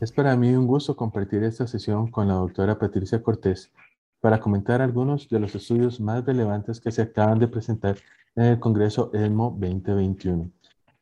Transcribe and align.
Es 0.00 0.12
para 0.12 0.36
mí 0.36 0.54
un 0.54 0.66
gusto 0.66 0.94
compartir 0.94 1.42
esta 1.44 1.66
sesión 1.66 2.10
con 2.10 2.28
la 2.28 2.34
doctora 2.34 2.78
Patricia 2.78 3.22
Cortés 3.22 3.72
para 4.20 4.38
comentar 4.38 4.82
algunos 4.82 5.28
de 5.30 5.40
los 5.40 5.54
estudios 5.54 5.98
más 5.98 6.24
relevantes 6.24 6.78
que 6.78 6.92
se 6.92 7.02
acaban 7.02 7.38
de 7.38 7.48
presentar 7.48 7.96
en 8.36 8.44
el 8.44 8.60
Congreso 8.60 9.10
ESMO 9.14 9.56
2021. 9.58 10.50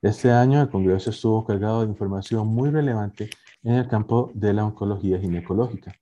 Este 0.02 0.30
año 0.30 0.62
el 0.62 0.70
Congreso 0.70 1.10
estuvo 1.10 1.44
cargado 1.44 1.82
de 1.82 1.88
información 1.88 2.46
muy 2.46 2.70
relevante 2.70 3.28
en 3.64 3.74
el 3.74 3.88
campo 3.88 4.30
de 4.34 4.52
la 4.52 4.64
oncología 4.64 5.18
ginecológica. 5.18 5.94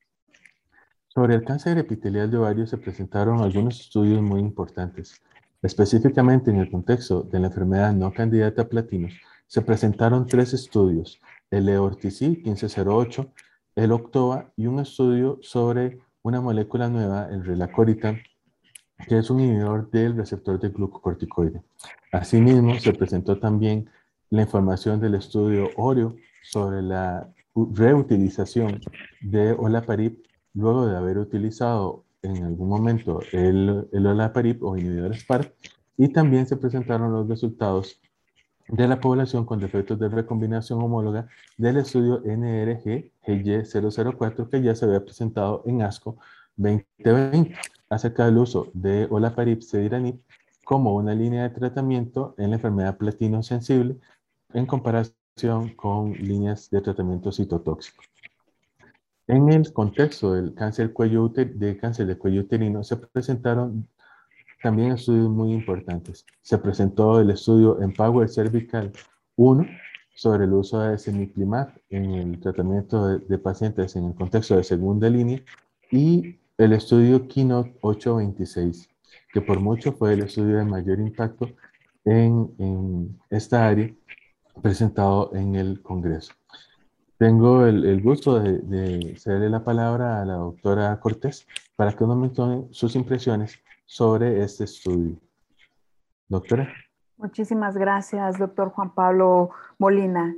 Sobre 1.13 1.35
el 1.35 1.43
cáncer 1.43 1.77
epitelial 1.77 2.31
de 2.31 2.37
ovario 2.37 2.69
se 2.69 2.79
presentaron 2.79 3.41
algunos 3.41 3.81
estudios 3.81 4.23
muy 4.23 4.39
importantes. 4.39 5.21
Específicamente 5.61 6.53
en 6.53 6.59
el 6.59 6.71
contexto 6.71 7.23
de 7.25 7.41
la 7.41 7.49
enfermedad 7.49 7.93
no 7.93 8.13
candidata 8.13 8.63
a 8.63 8.69
platinos, 8.69 9.13
se 9.49 9.61
presentaron 9.61 10.27
tres 10.27 10.55
estudios, 10.55 11.21
el 11.51 11.69
EORTC 11.69 12.45
1508, 12.45 13.27
el 13.75 13.91
OCTOVA 13.91 14.53
y 14.57 14.69
un 14.69 14.79
estudio 14.79 15.41
sobre 15.43 15.99
una 16.23 16.41
molécula 16.41 16.89
nueva, 16.89 17.29
el 17.29 17.45
relacoritan, 17.45 18.21
que 19.09 19.19
es 19.19 19.31
un 19.31 19.41
inhibidor 19.41 19.91
del 19.91 20.17
receptor 20.17 20.61
de 20.61 20.69
glucocorticoide. 20.69 21.61
Asimismo, 22.13 22.79
se 22.79 22.93
presentó 22.93 23.37
también 23.41 23.91
la 24.29 24.43
información 24.43 25.01
del 25.01 25.17
estudio 25.17 25.71
OREO 25.77 26.15
sobre 26.45 26.83
la 26.83 27.29
reutilización 27.57 28.81
de 29.21 29.51
olaparib 29.55 30.30
luego 30.55 30.87
de 30.87 30.97
haber 30.97 31.19
utilizado 31.19 32.05
en 32.23 32.45
algún 32.45 32.69
momento 32.69 33.21
el, 33.33 33.89
el 33.93 34.07
olaparib 34.07 34.65
o 34.65 34.77
inhibidor 34.77 35.17
SPARC 35.17 35.53
y 35.97 36.09
también 36.09 36.47
se 36.47 36.57
presentaron 36.57 37.13
los 37.13 37.29
resultados 37.29 38.01
de 38.69 38.89
la 38.89 39.01
población 39.01 39.45
con 39.45 39.59
defectos 39.59 39.99
de 39.99 40.09
recombinación 40.09 40.81
homóloga 40.81 41.29
del 41.57 41.79
estudio 41.79 42.23
NRG-GY004 42.23 44.49
que 44.49 44.63
ya 44.63 44.75
se 44.75 44.85
había 44.85 45.05
presentado 45.05 45.63
en 45.67 45.83
ASCO 45.83 46.19
2020 46.57 47.55
acerca 47.89 48.27
del 48.27 48.39
uso 48.39 48.71
de 48.75 49.09
olaparib 49.11 49.63
cediranib 49.63 50.21
como 50.65 50.95
una 50.95 51.15
línea 51.15 51.43
de 51.43 51.51
tratamiento 51.51 52.35
en 52.39 52.51
la 52.51 52.57
enfermedad 52.57 52.97
platino 52.97 53.43
sensible 53.43 53.99
en 54.53 54.67
comparación 54.67 55.71
con 55.75 56.13
líneas 56.13 56.71
de 56.71 56.81
tratamiento 56.81 57.33
citotóxico. 57.33 58.03
En 59.31 59.49
el 59.53 59.73
contexto 59.73 60.33
del 60.33 60.55
cáncer, 60.55 60.93
cuello 60.93 61.33
cáncer 61.81 62.09
de 62.09 62.19
cuello 62.19 62.41
uterino 62.41 62.83
se 62.83 62.97
presentaron 62.97 63.87
también 64.61 64.91
estudios 64.91 65.31
muy 65.31 65.53
importantes. 65.53 66.27
Se 66.43 66.59
presentó 66.59 67.21
el 67.21 67.31
estudio 67.31 67.81
Empower 67.81 68.29
Cervical 68.29 68.91
1 69.37 69.67
sobre 70.17 70.47
el 70.47 70.53
uso 70.53 70.81
de 70.81 70.99
semiplimab 70.99 71.73
en 71.91 72.07
el 72.07 72.41
tratamiento 72.41 73.07
de, 73.07 73.19
de, 73.21 73.39
pacientes 73.39 73.95
en 73.95 74.07
el 74.07 74.15
contexto 74.17 74.57
de 74.57 74.65
segunda 74.65 75.09
línea 75.09 75.41
y 75.93 76.41
el 76.59 76.73
estudio 76.73 77.29
Keynote 77.29 77.79
826, 77.83 78.89
que 79.33 79.41
por 79.41 79.61
mucho 79.61 79.93
fue 79.93 80.15
el 80.15 80.25
estudio 80.25 80.57
de 80.57 80.65
mayor 80.65 80.99
impacto 80.99 81.49
en, 82.05 82.53
en 82.59 83.21
esta 83.31 83.69
área 83.69 83.95
presentado 84.61 85.31
en 85.37 85.55
el 85.55 85.81
Congreso. 85.83 86.33
Tengo 87.21 87.67
el, 87.67 87.85
el 87.85 88.01
gusto 88.01 88.41
de, 88.41 88.61
de, 88.61 89.15
cederle 89.19 89.51
la 89.51 89.63
palabra 89.63 90.23
a 90.23 90.25
la 90.25 90.37
doctora 90.37 90.99
Cortés 91.01 91.47
para 91.77 91.93
que 91.93 92.07
nos 92.07 92.17
mencione 92.17 92.67
sus 92.71 92.97
impresiones 92.97 93.59
sobre 93.85 94.43
este 94.43 94.65
estudio. 94.65 95.17
Doctora. 96.31 96.73
Muchísimas 97.19 97.77
gracias, 97.77 98.39
doctor 98.39 98.71
Juan 98.71 98.95
Pablo 98.95 99.51
Molina. 99.77 100.35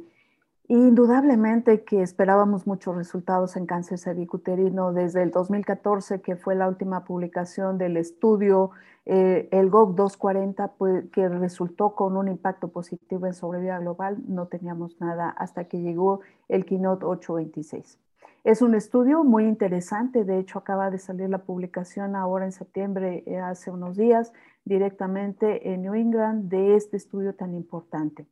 Indudablemente 0.69 1.83
que 1.84 2.03
esperábamos 2.03 2.67
muchos 2.67 2.97
resultados 2.97 3.56
en 3.56 3.67
cáncer 3.67 3.99
cervicuterino 3.99 4.93
desde 4.93 5.23
el 5.23 5.31
2014, 5.33 6.21
que 6.21 6.37
fue 6.37 6.55
la 6.55 6.69
última 6.69 7.05
publicación 7.05 7.78
del 7.78 7.97
estudio, 7.97 8.71
eh, 9.05 9.49
el 9.50 9.71
GOG 9.71 9.97
240, 9.97 10.69
pues, 10.78 11.05
que 11.11 11.28
resultó 11.28 11.97
con 11.97 12.17
un 12.17 12.28
impacto 12.28 12.69
positivo 12.69 13.27
en 13.27 13.34
sobrevida 13.34 13.81
global. 13.81 14.23
No 14.28 14.47
teníamos 14.47 15.00
nada 15.00 15.31
hasta 15.31 15.65
que 15.65 15.81
llegó 15.81 16.21
el 16.49 16.65
Keynote 16.65 17.05
826. 17.06 17.99
Es 18.44 18.62
un 18.62 18.75
estudio 18.75 19.25
muy 19.25 19.47
interesante, 19.47 20.25
de 20.25 20.39
hecho 20.39 20.59
acaba 20.59 20.91
de 20.91 20.99
salir 20.99 21.29
la 21.29 21.39
publicación 21.39 22.17
ahora 22.17 22.44
en 22.44 22.53
septiembre, 22.53 23.25
eh, 23.27 23.39
hace 23.39 23.71
unos 23.71 23.97
días, 23.97 24.33
directamente 24.65 25.73
en 25.73 25.83
New 25.83 25.94
England 25.94 26.49
de 26.49 26.77
este 26.77 26.97
estudio 26.97 27.34
tan 27.34 27.55
importante. 27.55 28.27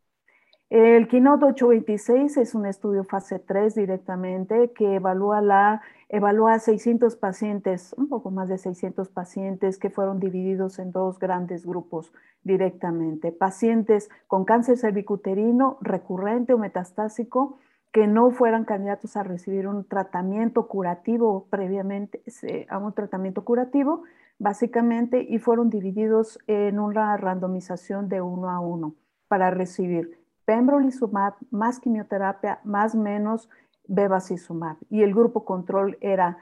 El 0.71 1.09
Keynote 1.09 1.47
826 1.47 2.37
es 2.37 2.55
un 2.55 2.65
estudio 2.65 3.03
fase 3.03 3.41
3 3.41 3.75
directamente 3.75 4.71
que 4.71 4.95
evalúa, 4.95 5.41
la, 5.41 5.83
evalúa 6.09 6.61
600 6.61 7.17
pacientes, 7.17 7.93
un 7.99 8.09
poco 8.09 8.31
más 8.31 8.49
de 8.49 8.57
600 8.57 9.09
pacientes 9.09 9.79
que 9.79 9.91
fueron 9.91 10.21
divididos 10.21 10.79
en 10.79 10.93
dos 10.93 11.19
grandes 11.19 11.67
grupos 11.67 12.13
directamente. 12.45 13.33
Pacientes 13.33 14.11
con 14.29 14.45
cáncer 14.45 14.79
cervicuterino 14.79 15.79
recurrente 15.81 16.55
o 16.55 16.59
metastásico 16.59 17.59
que 17.91 18.07
no 18.07 18.31
fueran 18.31 18.65
candidatos 18.65 19.17
a 19.17 19.25
recibir 19.25 19.67
un 19.67 19.83
tratamiento 19.89 20.69
curativo 20.69 21.49
previamente, 21.51 22.23
a 22.69 22.79
un 22.79 22.93
tratamiento 22.93 23.45
curativo, 23.45 24.05
básicamente, 24.39 25.27
y 25.29 25.41
fueron 25.41 25.69
divididos 25.69 26.39
en 26.47 26.79
una 26.79 27.17
randomización 27.17 28.09
de 28.09 28.21
uno 28.21 28.51
a 28.51 28.61
uno 28.61 28.95
para 29.27 29.51
recibir 29.51 30.20
pembrolizumab 30.51 31.35
más 31.53 31.79
quimioterapia 31.79 32.59
más 32.65 32.97
menos 32.97 33.49
bevacizumab. 33.87 34.79
Y 34.89 35.05
el 35.05 35.15
grupo 35.15 35.45
control 35.45 35.97
era 36.01 36.39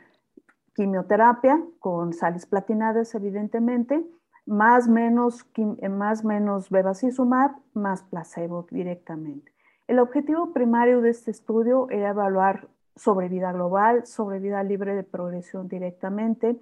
quimioterapia 0.74 1.62
con 1.78 2.14
sales 2.14 2.46
platinadas, 2.46 3.14
evidentemente, 3.14 4.02
más 4.46 4.88
menos, 4.88 5.44
más 5.91 6.24
menos 6.24 6.70
bevacizumab 6.70 7.50
más 7.74 8.02
placebo 8.04 8.66
directamente. 8.70 9.52
El 9.86 9.98
objetivo 9.98 10.54
primario 10.54 11.02
de 11.02 11.10
este 11.10 11.30
estudio 11.30 11.90
era 11.90 12.08
evaluar 12.08 12.66
sobrevida 12.96 13.52
global, 13.52 14.06
sobrevida 14.06 14.62
libre 14.62 14.94
de 14.94 15.02
progresión 15.02 15.69
directamente, 15.69 16.58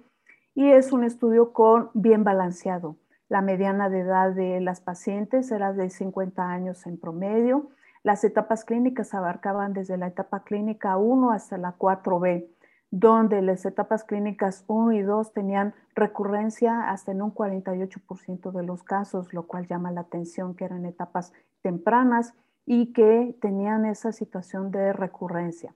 y 0.53 0.69
es 0.69 0.91
un 0.91 1.05
estudio 1.05 1.53
bien 1.93 2.25
balanceado. 2.25 2.97
La 3.29 3.41
mediana 3.41 3.89
de 3.89 3.99
edad 3.99 4.31
de 4.31 4.61
las 4.61 4.79
pacientes 4.79 5.51
era 5.51 5.73
de 5.73 5.89
50 5.89 6.49
años 6.49 6.85
en 6.87 6.97
promedio. 6.97 7.69
Las 8.03 8.23
etapas 8.23 8.63
clínicas 8.63 9.13
abarcaban 9.13 9.73
desde 9.73 9.97
la 9.97 10.07
etapa 10.07 10.43
clínica 10.43 10.95
1 10.95 11.31
hasta 11.31 11.57
la 11.57 11.77
4B, 11.77 12.47
donde 12.89 13.41
las 13.41 13.65
etapas 13.65 14.05
clínicas 14.05 14.63
1 14.67 14.93
y 14.93 15.01
2 15.01 15.33
tenían 15.33 15.73
recurrencia 15.93 16.89
hasta 16.89 17.11
en 17.11 17.21
un 17.21 17.33
48% 17.33 18.51
de 18.51 18.63
los 18.63 18.83
casos, 18.83 19.33
lo 19.33 19.45
cual 19.45 19.67
llama 19.67 19.91
la 19.91 20.01
atención 20.01 20.55
que 20.55 20.63
eran 20.63 20.85
etapas 20.85 21.33
tempranas 21.61 22.33
y 22.65 22.93
que 22.93 23.35
tenían 23.41 23.85
esa 23.85 24.13
situación 24.13 24.71
de 24.71 24.93
recurrencia. 24.93 25.75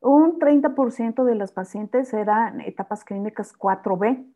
Un 0.00 0.38
30% 0.38 1.24
de 1.24 1.34
las 1.36 1.52
pacientes 1.52 2.12
eran 2.12 2.60
etapas 2.60 3.02
clínicas 3.02 3.54
4B, 3.58 4.26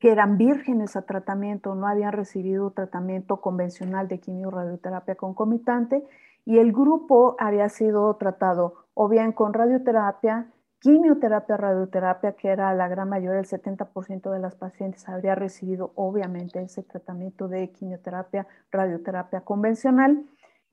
que 0.00 0.10
eran 0.10 0.38
vírgenes 0.38 0.96
a 0.96 1.02
tratamiento, 1.02 1.74
no 1.74 1.86
habían 1.86 2.12
recibido 2.12 2.70
tratamiento 2.70 3.40
convencional 3.40 4.08
de 4.08 4.18
quimio-radioterapia 4.18 5.14
concomitante 5.14 6.02
y 6.46 6.58
el 6.58 6.72
grupo 6.72 7.36
había 7.38 7.68
sido 7.68 8.16
tratado 8.16 8.86
o 8.94 9.08
bien 9.08 9.32
con 9.32 9.52
radioterapia, 9.52 10.50
quimioterapia, 10.80 11.58
radioterapia, 11.58 12.32
que 12.32 12.48
era 12.48 12.74
la 12.74 12.88
gran 12.88 13.10
mayoría, 13.10 13.40
el 13.40 13.46
70% 13.46 14.30
de 14.30 14.38
las 14.38 14.56
pacientes 14.56 15.06
habría 15.06 15.34
recibido 15.34 15.92
obviamente 15.96 16.62
ese 16.62 16.82
tratamiento 16.82 17.46
de 17.46 17.70
quimioterapia, 17.70 18.46
radioterapia 18.72 19.42
convencional 19.42 20.24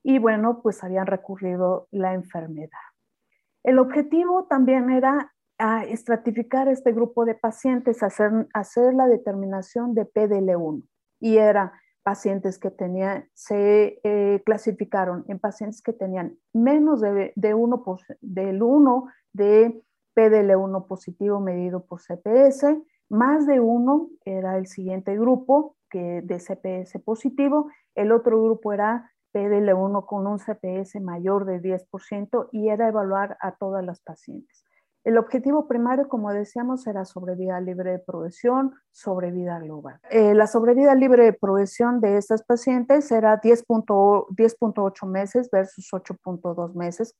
y 0.02 0.18
bueno, 0.18 0.62
pues 0.62 0.82
habían 0.82 1.06
recurrido 1.06 1.86
la 1.90 2.14
enfermedad. 2.14 2.70
El 3.62 3.78
objetivo 3.78 4.44
también 4.44 4.88
era 4.88 5.34
a 5.58 5.84
estratificar 5.84 6.68
este 6.68 6.92
grupo 6.92 7.24
de 7.24 7.34
pacientes, 7.34 8.02
hacer, 8.02 8.48
hacer 8.54 8.94
la 8.94 9.08
determinación 9.08 9.94
de 9.94 10.06
PDL1 10.06 10.82
y 11.20 11.38
era 11.38 11.72
pacientes 12.02 12.58
que 12.58 12.70
tenían, 12.70 13.28
se 13.34 14.00
eh, 14.02 14.42
clasificaron 14.46 15.24
en 15.28 15.38
pacientes 15.38 15.82
que 15.82 15.92
tenían 15.92 16.38
menos 16.54 17.00
de, 17.00 17.32
de 17.34 17.54
uno, 17.54 17.84
del 18.20 18.62
1 18.62 19.06
de 19.32 19.82
PDL1 20.16 20.86
positivo 20.86 21.40
medido 21.40 21.84
por 21.84 22.00
CPS, 22.00 22.78
más 23.10 23.46
de 23.46 23.60
uno 23.60 24.08
era 24.24 24.58
el 24.58 24.66
siguiente 24.66 25.16
grupo 25.16 25.76
que 25.90 26.22
de 26.22 26.38
CPS 26.38 26.98
positivo, 27.00 27.70
el 27.94 28.12
otro 28.12 28.42
grupo 28.42 28.72
era 28.72 29.12
PDL1 29.34 30.06
con 30.06 30.26
un 30.26 30.38
CPS 30.38 31.00
mayor 31.00 31.44
de 31.44 31.60
10% 31.60 32.48
y 32.52 32.68
era 32.68 32.88
evaluar 32.88 33.36
a 33.40 33.56
todas 33.56 33.84
las 33.84 34.00
pacientes. 34.00 34.64
El 35.08 35.16
objetivo 35.16 35.66
primario, 35.66 36.06
como 36.06 36.30
decíamos, 36.34 36.86
era 36.86 37.06
sobrevida 37.06 37.58
libre 37.62 37.92
de 37.92 37.98
progresión, 37.98 38.74
sobrevida 38.92 39.58
global. 39.58 39.98
Eh, 40.10 40.34
la 40.34 40.46
sobrevida 40.46 40.94
libre 40.94 41.24
de 41.24 41.32
progresión 41.32 42.02
de 42.02 42.18
estas 42.18 42.42
pacientes 42.42 43.10
era 43.10 43.40
10.8 43.40 45.06
meses 45.06 45.48
versus 45.50 45.88
8.2 45.90 46.74
meses. 46.74 47.16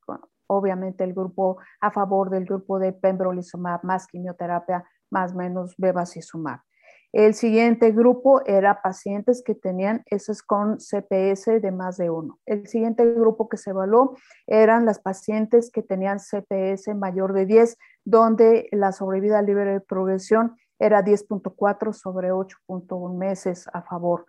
Obviamente 0.49 1.03
el 1.03 1.15
grupo 1.15 1.57
a 1.81 1.91
favor 1.91 2.29
del 2.29 2.45
grupo 2.45 2.79
de 2.79 2.93
pembrolizumab 2.93 3.83
más 3.85 4.07
quimioterapia 4.07 4.85
más 5.09 5.35
menos 5.35 5.75
bevacizumab. 5.79 6.61
El 7.13 7.33
siguiente 7.33 7.91
grupo 7.93 8.45
era 8.45 8.83
pacientes 8.83 9.43
que 9.43 9.55
tenían 9.55 10.03
esos 10.07 10.43
con 10.43 10.77
CPS 10.77 11.61
de 11.63 11.73
más 11.73 11.97
de 11.97 12.11
uno. 12.11 12.39
El 12.45 12.67
siguiente 12.67 13.11
grupo 13.15 13.49
que 13.49 13.57
se 13.57 13.71
evaluó 13.71 14.15
eran 14.47 14.85
las 14.85 14.99
pacientes 14.99 15.71
que 15.71 15.83
tenían 15.83 16.19
CPS 16.19 16.95
mayor 16.95 17.33
de 17.33 17.47
10, 17.47 17.79
donde 18.05 18.69
la 18.73 18.93
sobrevida 18.93 19.41
libre 19.41 19.73
de 19.73 19.81
progresión 19.81 20.57
era 20.79 21.03
10.4 21.03 21.95
sobre 21.95 22.31
8.1 22.31 23.17
meses 23.17 23.69
a 23.73 23.83
favor. 23.83 24.27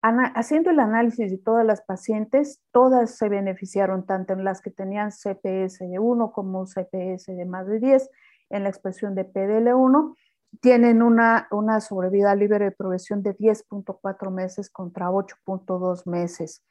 haciendo 0.00 0.70
el 0.70 0.78
análisis 0.78 1.32
de 1.32 1.38
todas 1.38 1.66
las 1.66 1.82
pacientes, 1.82 2.62
todas 2.70 3.16
se 3.16 3.28
beneficiaron, 3.28 4.06
tanto 4.06 4.34
en 4.34 4.44
las 4.44 4.60
que 4.62 4.70
tenían 4.70 5.10
CPS 5.10 5.80
de 5.80 5.98
1 5.98 6.30
como 6.30 6.66
CPS 6.66 7.34
de 7.34 7.44
más 7.44 7.66
de 7.66 7.80
10 7.80 8.08
en 8.50 8.62
la 8.62 8.68
expresión 8.68 9.16
de 9.16 9.24
PDL1 9.24 10.14
tienen 10.60 11.02
una, 11.02 11.48
una 11.50 11.80
sobrevida 11.80 12.34
libre 12.34 12.66
de 12.66 12.70
progresión 12.70 13.22
de 13.22 13.36
10.4 13.36 14.30
meses 14.30 14.70
contra 14.70 15.10
8.2 15.10 16.06
meses. 16.06 16.62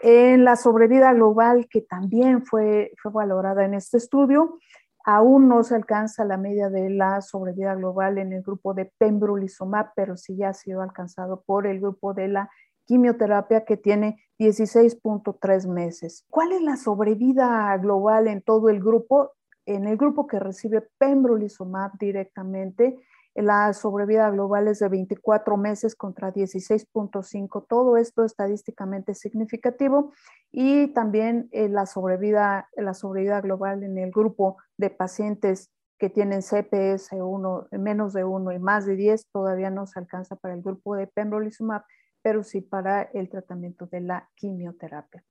En 0.00 0.44
la 0.44 0.56
sobrevida 0.56 1.12
global, 1.12 1.66
que 1.68 1.80
también 1.80 2.44
fue, 2.44 2.92
fue 3.02 3.10
valorada 3.10 3.64
en 3.64 3.74
este 3.74 3.96
estudio, 3.96 4.58
aún 5.04 5.48
no 5.48 5.62
se 5.64 5.74
alcanza 5.74 6.24
la 6.24 6.36
media 6.36 6.68
de 6.68 6.90
la 6.90 7.20
sobrevida 7.22 7.74
global 7.74 8.18
en 8.18 8.32
el 8.32 8.42
grupo 8.42 8.74
de 8.74 8.92
pembrolizumab, 8.98 9.92
pero 9.96 10.16
sí 10.16 10.36
ya 10.36 10.50
ha 10.50 10.54
sido 10.54 10.82
alcanzado 10.82 11.42
por 11.46 11.66
el 11.66 11.80
grupo 11.80 12.14
de 12.14 12.28
la 12.28 12.50
quimioterapia 12.84 13.64
que 13.64 13.76
tiene 13.76 14.22
16.3 14.38 15.66
meses. 15.66 16.24
¿Cuál 16.30 16.52
es 16.52 16.62
la 16.62 16.76
sobrevida 16.76 17.76
global 17.78 18.28
en 18.28 18.42
todo 18.42 18.68
el 18.68 18.80
grupo? 18.80 19.32
En 19.68 19.86
el 19.86 19.98
grupo 19.98 20.26
que 20.26 20.38
recibe 20.38 20.88
pembrolizumab 20.98 21.92
directamente, 21.98 22.98
la 23.34 23.72
sobrevida 23.74 24.30
global 24.30 24.66
es 24.66 24.78
de 24.78 24.88
24 24.88 25.56
meses 25.58 25.94
contra 25.94 26.32
16.5. 26.32 27.66
Todo 27.68 27.96
esto 27.98 28.24
estadísticamente 28.24 29.14
significativo 29.14 30.12
y 30.50 30.88
también 30.88 31.48
eh, 31.52 31.68
la, 31.68 31.84
sobrevida, 31.84 32.68
la 32.76 32.94
sobrevida 32.94 33.40
global 33.42 33.82
en 33.84 33.98
el 33.98 34.10
grupo 34.10 34.56
de 34.78 34.90
pacientes 34.90 35.70
que 35.98 36.08
tienen 36.08 36.40
CPS 36.40 37.12
1, 37.12 37.68
menos 37.72 38.14
de 38.14 38.24
1 38.24 38.52
y 38.52 38.58
más 38.58 38.86
de 38.86 38.96
10 38.96 39.28
todavía 39.30 39.70
no 39.70 39.86
se 39.86 39.98
alcanza 39.98 40.36
para 40.36 40.54
el 40.54 40.62
grupo 40.62 40.96
de 40.96 41.08
pembrolizumab, 41.08 41.82
pero 42.22 42.42
sí 42.42 42.62
para 42.62 43.02
el 43.02 43.28
tratamiento 43.28 43.86
de 43.86 44.00
la 44.00 44.28
quimioterapia. 44.34 45.22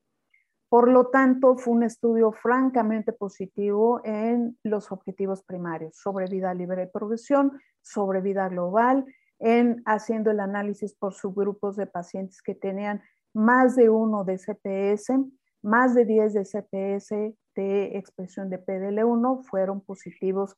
Por 0.70 0.90
lo 0.90 1.08
tanto, 1.08 1.56
fue 1.56 1.74
un 1.74 1.84
estudio 1.84 2.34
francamente 2.34 3.14
positivo 3.14 4.02
en 4.04 4.58
los 4.64 4.92
objetivos 4.92 5.44
primarios, 5.44 5.96
sobre 5.96 6.28
vida 6.28 6.54
libre 6.54 6.82
de 6.82 6.88
progresión, 6.88 7.54
sobre 7.82 8.22
vida 8.22 8.50
global, 8.50 9.06
en 9.40 9.82
haciendo 9.86 10.32
el 10.32 10.40
análisis 10.40 10.94
por 10.96 11.14
subgrupos 11.14 11.78
de 11.78 11.86
pacientes 11.86 12.42
que 12.42 12.56
tenían 12.56 13.02
más 13.34 13.76
de 13.76 13.90
uno 13.90 14.24
de 14.26 14.38
CPS, 14.38 15.14
más 15.62 15.94
de 15.94 16.06
10 16.06 16.34
de 16.34 16.46
CPS 16.46 17.36
de 17.56 17.98
expresión 17.98 18.50
de 18.50 18.64
PDL1 18.64 19.44
fueron 19.44 19.82
positivos 19.82 20.56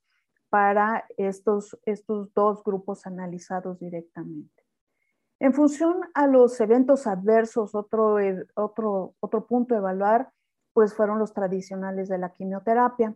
para 0.49 1.05
estos, 1.17 1.77
estos 1.85 2.33
dos 2.33 2.63
grupos 2.63 3.05
analizados 3.05 3.79
directamente. 3.79 4.63
En 5.39 5.53
función 5.53 6.01
a 6.13 6.27
los 6.27 6.59
eventos 6.59 7.07
adversos, 7.07 7.73
otro, 7.73 8.17
otro, 8.55 9.15
otro 9.19 9.47
punto 9.47 9.73
a 9.73 9.77
evaluar, 9.77 10.31
pues 10.73 10.93
fueron 10.93 11.19
los 11.19 11.33
tradicionales 11.33 12.09
de 12.09 12.17
la 12.17 12.33
quimioterapia. 12.33 13.15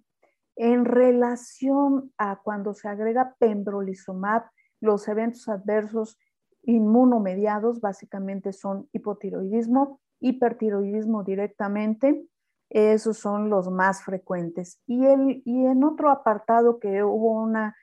En 0.56 0.86
relación 0.86 2.14
a 2.18 2.40
cuando 2.42 2.74
se 2.74 2.88
agrega 2.88 3.36
pembrolizumab, 3.40 4.44
los 4.80 5.08
eventos 5.08 5.50
adversos 5.50 6.18
inmunomediados 6.64 7.82
básicamente 7.82 8.54
son 8.54 8.88
hipotiroidismo, 8.94 10.00
hipertiroidismo 10.20 11.24
directamente, 11.24 12.26
esos 12.70 13.18
son 13.18 13.50
los 13.50 13.70
más 13.70 14.04
frecuentes. 14.04 14.80
Y, 14.88 15.06
el, 15.06 15.42
y 15.46 15.66
en 15.66 15.84
otro 15.84 16.10
apartado 16.10 16.80
que 16.80 17.04
hubo 17.04 17.44
una 17.44 17.76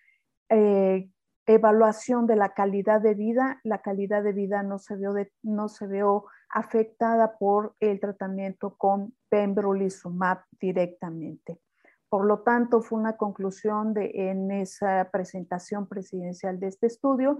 eh, 0.48 1.10
evaluación 1.54 2.26
de 2.26 2.36
la 2.36 2.54
calidad 2.54 3.00
de 3.00 3.14
vida, 3.14 3.60
la 3.64 3.78
calidad 3.78 4.22
de 4.22 4.32
vida 4.32 4.62
no 4.62 4.78
se 4.78 4.96
vio, 4.96 5.14
no 5.42 5.68
se 5.68 5.86
vio 5.86 6.26
afectada 6.48 7.38
por 7.38 7.74
el 7.80 8.00
tratamiento 8.00 8.76
con 8.76 9.14
pembrolizumab 9.28 10.38
directamente. 10.60 11.60
Por 12.08 12.24
lo 12.24 12.40
tanto, 12.40 12.82
fue 12.82 12.98
una 12.98 13.16
conclusión 13.16 13.94
de, 13.94 14.10
en 14.14 14.50
esa 14.50 15.08
presentación 15.12 15.86
presidencial 15.86 16.58
de 16.58 16.66
este 16.66 16.88
estudio 16.88 17.38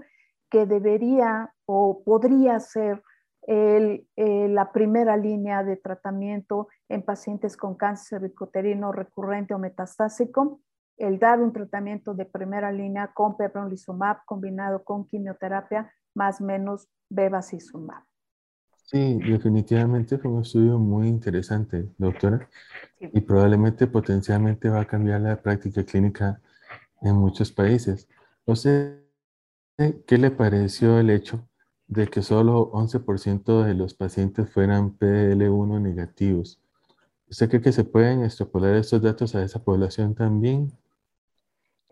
que 0.49 0.65
debería 0.65 1.53
o 1.65 2.03
podría 2.03 2.59
ser 2.59 3.03
la 3.47 4.71
primera 4.71 5.17
línea 5.17 5.63
de 5.63 5.75
tratamiento 5.75 6.67
en 6.87 7.03
pacientes 7.03 7.57
con 7.57 7.75
cáncer 7.75 8.19
cervicuterino 8.19 8.91
recurrente 8.91 9.53
o 9.53 9.59
metastásico 9.59 10.61
el 11.01 11.19
dar 11.19 11.41
un 11.41 11.51
tratamiento 11.51 12.13
de 12.13 12.25
primera 12.25 12.71
línea 12.71 13.11
con 13.13 13.35
pembrolizumab 13.35 14.23
combinado 14.25 14.83
con 14.83 15.05
quimioterapia 15.07 15.91
más 16.13 16.41
menos 16.41 16.87
bevacizumab. 17.09 18.03
Sí, 18.91 19.19
definitivamente 19.19 20.17
fue 20.17 20.31
un 20.31 20.41
estudio 20.41 20.77
muy 20.77 21.07
interesante, 21.07 21.89
doctora, 21.97 22.49
y 22.99 23.21
probablemente 23.21 23.87
potencialmente 23.87 24.69
va 24.69 24.81
a 24.81 24.85
cambiar 24.85 25.21
la 25.21 25.41
práctica 25.41 25.83
clínica 25.83 26.41
en 27.01 27.15
muchos 27.15 27.51
países. 27.51 28.09
No 28.45 28.55
sé, 28.55 29.01
¿qué 29.77 30.17
le 30.17 30.29
pareció 30.29 30.99
el 30.99 31.09
hecho 31.09 31.47
de 31.87 32.07
que 32.07 32.21
solo 32.21 32.69
11% 32.73 33.63
de 33.63 33.73
los 33.75 33.93
pacientes 33.93 34.49
fueran 34.51 34.97
PL1 34.97 35.81
negativos? 35.81 36.61
¿Usted 37.29 37.49
cree 37.49 37.61
que 37.61 37.71
se 37.71 37.85
pueden 37.85 38.23
extrapolar 38.23 38.75
estos 38.75 39.01
datos 39.01 39.35
a 39.35 39.43
esa 39.43 39.63
población 39.63 40.15
también? 40.15 40.73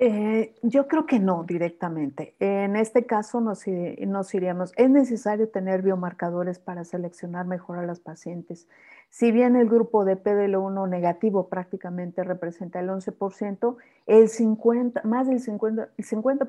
Eh, 0.02 0.56
yo 0.62 0.88
creo 0.88 1.06
que 1.06 1.20
no 1.20 1.44
directamente. 1.44 2.34
En 2.40 2.78
este 2.78 3.06
caso 3.06 3.42
nos, 3.42 3.68
iríamos, 3.68 4.72
es 4.78 4.90
necesario 4.90 5.50
tener 5.50 5.82
biomarcadores 5.82 6.58
para 6.58 6.86
seleccionar 6.86 7.46
mejor 7.46 7.80
a 7.80 7.86
los 7.86 8.00
pacientes. 8.00 8.70
Si 9.10 9.34
bien 9.34 9.58
el 9.58 9.68
grupo 9.68 10.06
de 10.06 10.16
PDL1 10.16 10.88
negativo 10.88 11.50
prácticamente 11.50 12.24
representa 12.24 12.80
el 12.80 12.88
11%, 12.88 13.76
el 14.06 14.30
50, 14.30 15.02
más 15.04 15.28
del 15.28 15.42
50%, 15.44 15.90
el 15.98 16.06
50 16.06 16.48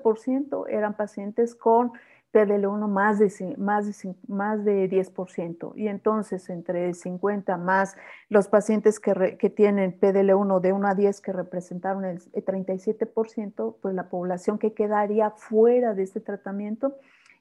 eran 0.69 0.95
pacientes 0.95 1.57
con 1.57 1.90
PDL1 2.32 2.88
más 2.88 3.18
de, 3.18 3.56
más 3.58 3.87
de, 3.87 4.14
más 4.28 4.64
de 4.64 4.88
10%. 4.88 5.72
Y 5.76 5.88
entonces, 5.88 6.49
entre 6.49 6.94
50 6.94 7.56
más 7.56 7.96
los 8.28 8.49
pacientes 8.49 9.00
que, 9.00 9.37
que 9.38 9.50
tienen 9.50 9.99
PDL1 9.99 10.60
de 10.60 10.72
1 10.72 10.88
a 10.88 10.94
10 10.94 11.20
que 11.20 11.32
representaron 11.32 12.04
el 12.04 12.20
37%, 12.20 13.76
pues 13.80 13.94
la 13.94 14.08
población 14.08 14.58
que 14.58 14.72
quedaría 14.72 15.30
fuera 15.30 15.94
de 15.94 16.02
este 16.02 16.20
tratamiento 16.20 16.96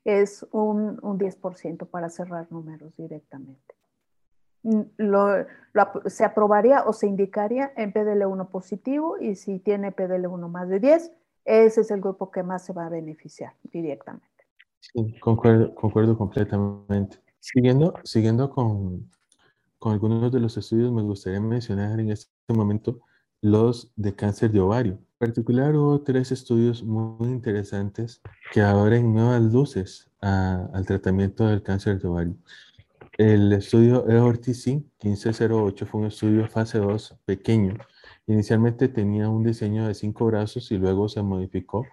es 0.06 0.46
un, 0.52 1.00
un 1.04 1.20
10% 1.20 1.88
para 1.88 2.10
cerrar 2.10 2.48
números 2.52 2.96
directamente. 2.98 3.76
Mm, 4.64 4.82
lo, 4.98 5.46
se 6.06 6.26
aprobaría 6.26 6.84
o 6.84 6.94
se 6.94 7.08
indicaría 7.08 7.72
en 7.78 7.94
PDL1 7.94 8.50
positivo 8.50 9.18
y 9.20 9.36
si 9.36 9.60
tiene 9.60 9.96
PDL1 9.96 10.50
más 10.50 10.68
de 10.68 10.80
10, 10.80 11.12
ese 11.46 11.82
es 11.82 11.92
el 11.92 12.02
grupo 12.02 12.32
que 12.32 12.44
más 12.44 12.66
se 12.66 12.74
va 12.74 12.86
a 12.86 12.90
beneficiar 12.90 13.54
directamente. 13.64 14.29
Sí, 14.80 15.20
concuerdo, 15.20 15.76
concuerdo 15.76 16.18
completamente. 16.18 17.22
Siguiendo, 17.40 17.94
siguiendo 18.04 18.50
con, 18.50 19.10
con 19.78 19.94
algunos 19.94 20.32
de 20.32 20.40
los 20.40 20.58
estudios, 20.58 20.92
me 20.92 21.02
gustaría 21.02 21.40
mencionar 21.40 22.00
en 22.00 22.12
este 22.12 22.30
momento 22.50 23.02
los 23.42 23.92
de 23.96 24.16
cáncer 24.16 24.52
de 24.52 24.60
ovario. 24.60 24.94
En 24.94 25.28
particular, 25.28 25.76
hubo 25.76 26.02
tres 26.02 26.32
estudios 26.32 26.84
muy 26.84 27.28
interesantes 27.30 28.22
que 28.54 28.62
abren 28.62 29.14
nuevas 29.14 29.42
luces 29.42 30.10
al 30.22 30.86
tratamiento 30.86 31.48
del 31.48 31.64
cáncer 31.64 32.02
de 32.02 32.08
ovario. 32.08 32.36
El 33.18 33.52
estudio 33.52 34.08
EORTC 34.10 34.82
1508 35.04 35.86
fue 35.86 36.02
un 36.02 36.08
estudio 36.08 36.48
fase 36.48 36.80
2 36.80 37.18
pequeño. 37.26 37.76
Inicialmente 38.28 38.88
tenía 38.88 39.30
un 39.30 39.44
diseño 39.44 39.88
de 39.88 39.94
cinco 39.94 40.26
brazos 40.28 40.72
y 40.72 40.78
luego 40.78 41.10
se 41.10 41.22
modificó 41.22 41.86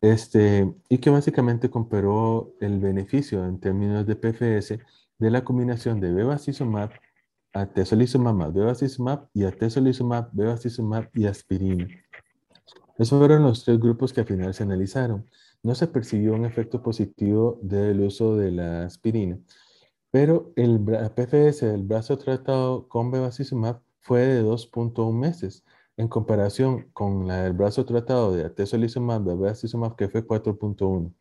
este, 0.00 0.72
y 0.88 0.98
que 0.98 1.10
básicamente 1.10 1.70
comparó 1.70 2.54
el 2.60 2.78
beneficio 2.78 3.44
en 3.44 3.58
términos 3.60 4.06
de 4.06 4.16
PFS 4.16 4.78
de 5.18 5.30
la 5.30 5.44
combinación 5.44 6.00
de 6.00 6.12
bevacizumab, 6.12 6.90
atezolizumab 7.52 8.34
más 8.34 8.54
bevacizumab 8.54 9.28
y 9.34 9.44
atezolizumab, 9.44 10.30
bevacizumab 10.32 11.10
y 11.14 11.26
aspirina. 11.26 11.88
Esos 12.98 13.18
fueron 13.18 13.42
los 13.42 13.64
tres 13.64 13.78
grupos 13.78 14.12
que 14.12 14.20
al 14.20 14.26
final 14.26 14.54
se 14.54 14.64
analizaron. 14.64 15.26
No 15.62 15.74
se 15.74 15.86
percibió 15.88 16.34
un 16.34 16.44
efecto 16.44 16.82
positivo 16.82 17.58
del 17.62 18.00
uso 18.00 18.36
de 18.36 18.52
la 18.52 18.84
aspirina, 18.84 19.38
pero 20.10 20.52
el 20.56 20.80
PFS 20.80 21.66
del 21.66 21.82
brazo 21.82 22.16
tratado 22.16 22.88
con 22.88 23.10
bevacizumab 23.10 23.80
fue 24.00 24.20
de 24.20 24.42
2.1 24.42 25.12
meses, 25.12 25.64
en 25.98 26.08
comparación 26.08 26.88
con 26.92 27.26
la 27.26 27.42
del 27.42 27.52
brazo 27.52 27.84
tratado 27.84 28.34
de 28.34 28.44
atezolizumab, 28.44 29.24
bevacizumab, 29.24 29.96
que 29.96 30.08
fue 30.08 30.26
4.1. 30.26 31.12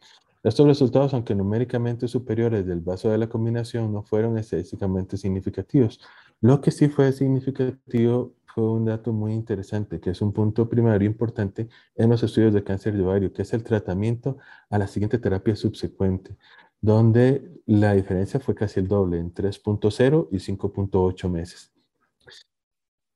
Estos 0.44 0.68
resultados, 0.68 1.14
aunque 1.14 1.34
numéricamente 1.36 2.08
superiores 2.08 2.66
del 2.66 2.80
brazo 2.82 3.10
de 3.10 3.18
la 3.18 3.28
combinación, 3.28 3.92
no 3.92 4.04
fueron 4.04 4.38
estadísticamente 4.38 5.18
significativos. 5.18 6.00
Lo 6.42 6.62
que 6.62 6.70
sí 6.70 6.90
fue 6.90 7.12
significativo 7.12 8.34
fue 8.46 8.72
un 8.72 8.86
dato 8.86 9.12
muy 9.14 9.34
interesante, 9.34 10.00
que 10.00 10.12
es 10.12 10.22
un 10.22 10.32
punto 10.32 10.70
primario 10.70 11.08
importante 11.08 11.68
en 11.96 12.10
los 12.12 12.22
estudios 12.22 12.54
de 12.54 12.64
cáncer 12.64 12.96
de 12.96 13.04
ovario, 13.04 13.34
que 13.34 13.42
es 13.42 13.54
el 13.54 13.64
tratamiento 13.64 14.38
a 14.70 14.78
la 14.78 14.88
siguiente 14.88 15.18
terapia 15.18 15.56
subsecuente, 15.56 16.38
donde 16.82 17.62
la 17.66 17.94
diferencia 17.94 18.40
fue 18.40 18.54
casi 18.54 18.80
el 18.80 18.88
doble, 18.88 19.18
en 19.18 19.34
3.0 19.34 20.28
y 20.32 20.38
5.8 20.38 21.30
meses. 21.30 21.72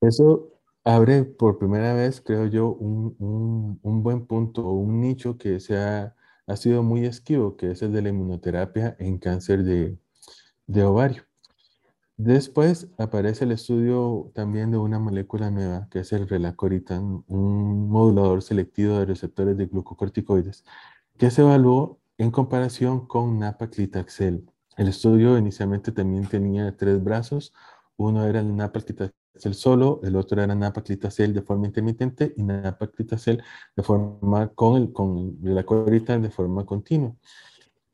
Eso 0.01 0.50
abre 0.84 1.24
por 1.24 1.58
primera 1.60 1.94
vez, 1.94 2.22
creo 2.22 2.48
yo, 2.48 2.70
un, 2.74 3.80
buen 4.04 4.26
punto 4.26 4.66
o 4.66 4.74
un 4.74 5.02
nicho 5.02 5.38
que 5.38 5.60
se 5.60 5.78
ha, 5.78 6.16
sido 6.56 6.84
muy 6.84 7.06
esquivo, 7.06 7.56
que 7.56 7.72
es 7.72 7.82
el 7.82 7.94
de 7.94 8.02
la 8.02 8.10
inmunoterapia 8.10 8.96
en 9.00 9.20
cáncer 9.20 9.64
de, 9.64 9.98
de 10.68 10.84
ovario. 10.84 11.24
Después 12.18 12.90
aparece 12.98 13.46
el 13.46 13.52
estudio 13.54 14.32
también 14.36 14.72
de 14.72 14.78
una 14.78 15.00
molécula 15.00 15.50
nueva, 15.50 15.88
que 15.90 16.00
es 16.00 16.14
el 16.14 16.28
relacoritan, 16.28 17.24
un 17.28 17.90
modulador 17.90 18.44
selectivo 18.44 19.00
de 19.00 19.06
receptores 19.06 19.58
de 19.58 19.68
glucocorticoides, 19.68 20.66
que 21.18 21.32
se 21.32 21.42
evaluó 21.42 22.00
en 22.18 22.32
comparación 22.32 23.08
con 23.08 23.40
napa-clitaxel. 23.40 24.46
El 24.78 24.88
estudio 24.88 25.38
inicialmente 25.38 25.92
también 25.92 26.28
tenía 26.28 26.76
tres 26.78 27.04
brazos. 27.04 27.54
Uno 27.98 28.26
era 28.26 28.42
el 28.42 28.56
napa-clitaxel 28.56 29.21
solo, 29.36 30.00
el 30.04 30.16
otro 30.16 30.42
era 30.42 30.54
napa-clitaxel 30.54 31.34
de 31.34 31.42
forma 31.42 31.68
intermitente 31.68 32.34
y 32.38 32.44
napa-clitaxel 32.44 33.44
de 33.76 33.84
forma 33.84 34.50
con 34.50 34.82
el 34.82 34.92
con 34.92 35.38
relacoritan 35.44 36.22
de 36.22 36.30
forma 36.30 36.66
continua. 36.66 37.16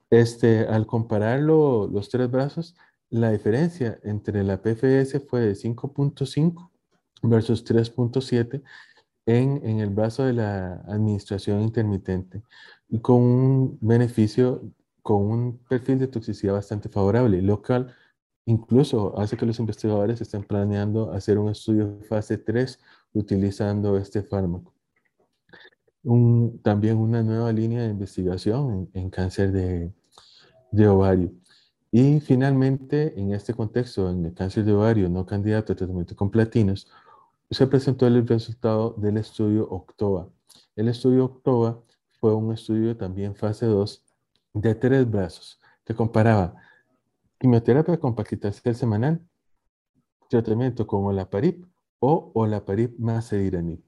Este, 0.10 0.62
al 0.68 0.86
compararlo, 0.88 1.88
los 1.92 2.10
tres 2.10 2.32
brazos, 2.32 2.76
la 3.10 3.32
diferencia 3.32 4.00
entre 4.04 4.44
la 4.44 4.62
PFS 4.62 5.20
fue 5.28 5.42
de 5.42 5.54
5.5 5.54 6.70
versus 7.24 7.66
3.7 7.66 8.62
en, 9.26 9.62
en, 9.64 9.80
el 9.80 9.90
brazo 9.90 10.24
de 10.24 10.34
la 10.34 10.76
administración 10.88 11.62
intermitente 11.62 12.42
con 13.02 13.22
un 13.22 13.78
beneficio, 13.82 14.62
con 15.02 15.24
un 15.24 15.58
perfil 15.70 16.00
de 16.00 16.08
toxicidad 16.08 16.54
bastante 16.54 16.90
favorable, 16.90 17.42
lo 17.42 17.62
cual 17.62 17.94
incluso 18.48 19.20
hace 19.20 19.36
que 19.36 19.46
los 19.46 19.60
investigadores 19.60 20.22
estén 20.22 20.44
planeando 20.44 21.12
hacer 21.12 21.38
un 21.38 21.50
estudio 21.50 22.00
fase 22.08 22.38
3 22.38 22.80
utilizando 23.14 23.98
este 23.98 24.24
fármaco. 24.24 24.74
También 26.64 26.98
una 26.98 27.22
nueva 27.22 27.52
línea 27.52 27.84
de 27.84 27.90
investigación 27.90 28.90
en, 28.94 29.10
cáncer 29.10 29.52
de, 29.52 30.88
ovario. 30.88 31.34
Y 31.92 32.22
finalmente, 32.22 33.20
en 33.20 33.34
este 33.34 33.54
contexto, 33.54 34.10
en 34.10 34.26
el 34.26 34.34
cáncer 34.34 34.64
de 34.64 34.72
ovario 34.72 35.10
no 35.10 35.26
candidato 35.26 35.74
a 35.74 35.76
tratamiento 35.76 36.16
con 36.16 36.32
platinos, 36.32 36.88
se 37.52 37.68
presentó 37.68 38.08
el 38.08 38.26
resultado 38.26 38.96
del 38.98 39.18
estudio 39.18 39.68
OCTOBA. 39.70 40.30
El 40.78 40.88
estudio 40.88 41.26
OCTOBA 41.26 41.84
fue 42.22 42.34
un 42.34 42.54
estudio 42.54 42.96
también 42.96 43.36
fase 43.36 43.66
2 43.66 44.06
de 44.54 44.76
tres 44.76 45.10
brazos 45.10 45.60
que 45.84 45.94
comparaba 45.94 46.56
quimioterapia 47.38 47.98
con 48.00 48.16
paclitaxel 48.16 48.76
semanal, 48.76 49.22
tratamiento 50.30 50.86
con 50.88 51.06
olaparib 51.06 51.66
o 52.00 52.32
olaparib 52.34 52.98
más 53.00 53.32
ediranib. 53.34 53.82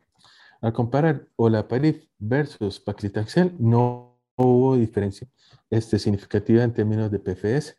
Al 0.62 0.74
comparar 0.74 1.27
olaparib 1.36 2.10
versus 2.18 2.79
paclitaxel 2.79 3.56
no 3.60 4.20
hubo 4.36 4.75
diferencia 4.75 5.27
este, 5.70 6.00
significativa 6.00 6.63
en 6.63 6.74
términos 6.74 7.12
de 7.12 7.20
PFS. 7.20 7.77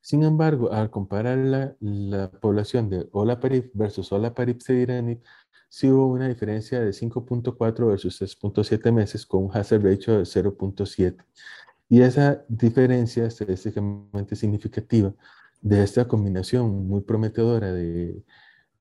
Sin 0.00 0.22
embargo, 0.22 0.72
al 0.72 0.90
comparar 0.90 1.36
la, 1.80 2.30
población 2.30 2.88
de 2.88 3.08
olaparib 3.12 3.70
versus 3.74 4.12
olaparib 4.12 4.62
cediranib, 4.62 5.20
sí 5.68 5.90
hubo 5.90 6.06
una 6.06 6.28
diferencia 6.28 6.80
de 6.80 6.90
5.4 6.90 7.86
versus 7.86 8.20
6.7 8.20 8.92
meses 8.92 9.26
con 9.26 9.44
un 9.44 9.56
hazard 9.56 9.82
ratio 9.82 10.18
de 10.18 10.22
0.7. 10.22 11.24
Y 11.88 12.02
esa 12.02 12.44
diferencia 12.48 13.26
estadísticamente 13.26 14.36
significativa 14.36 15.14
de 15.60 15.82
esta 15.82 16.06
combinación 16.06 16.86
muy 16.86 17.02
prometedora 17.02 17.72
de, 17.72 18.24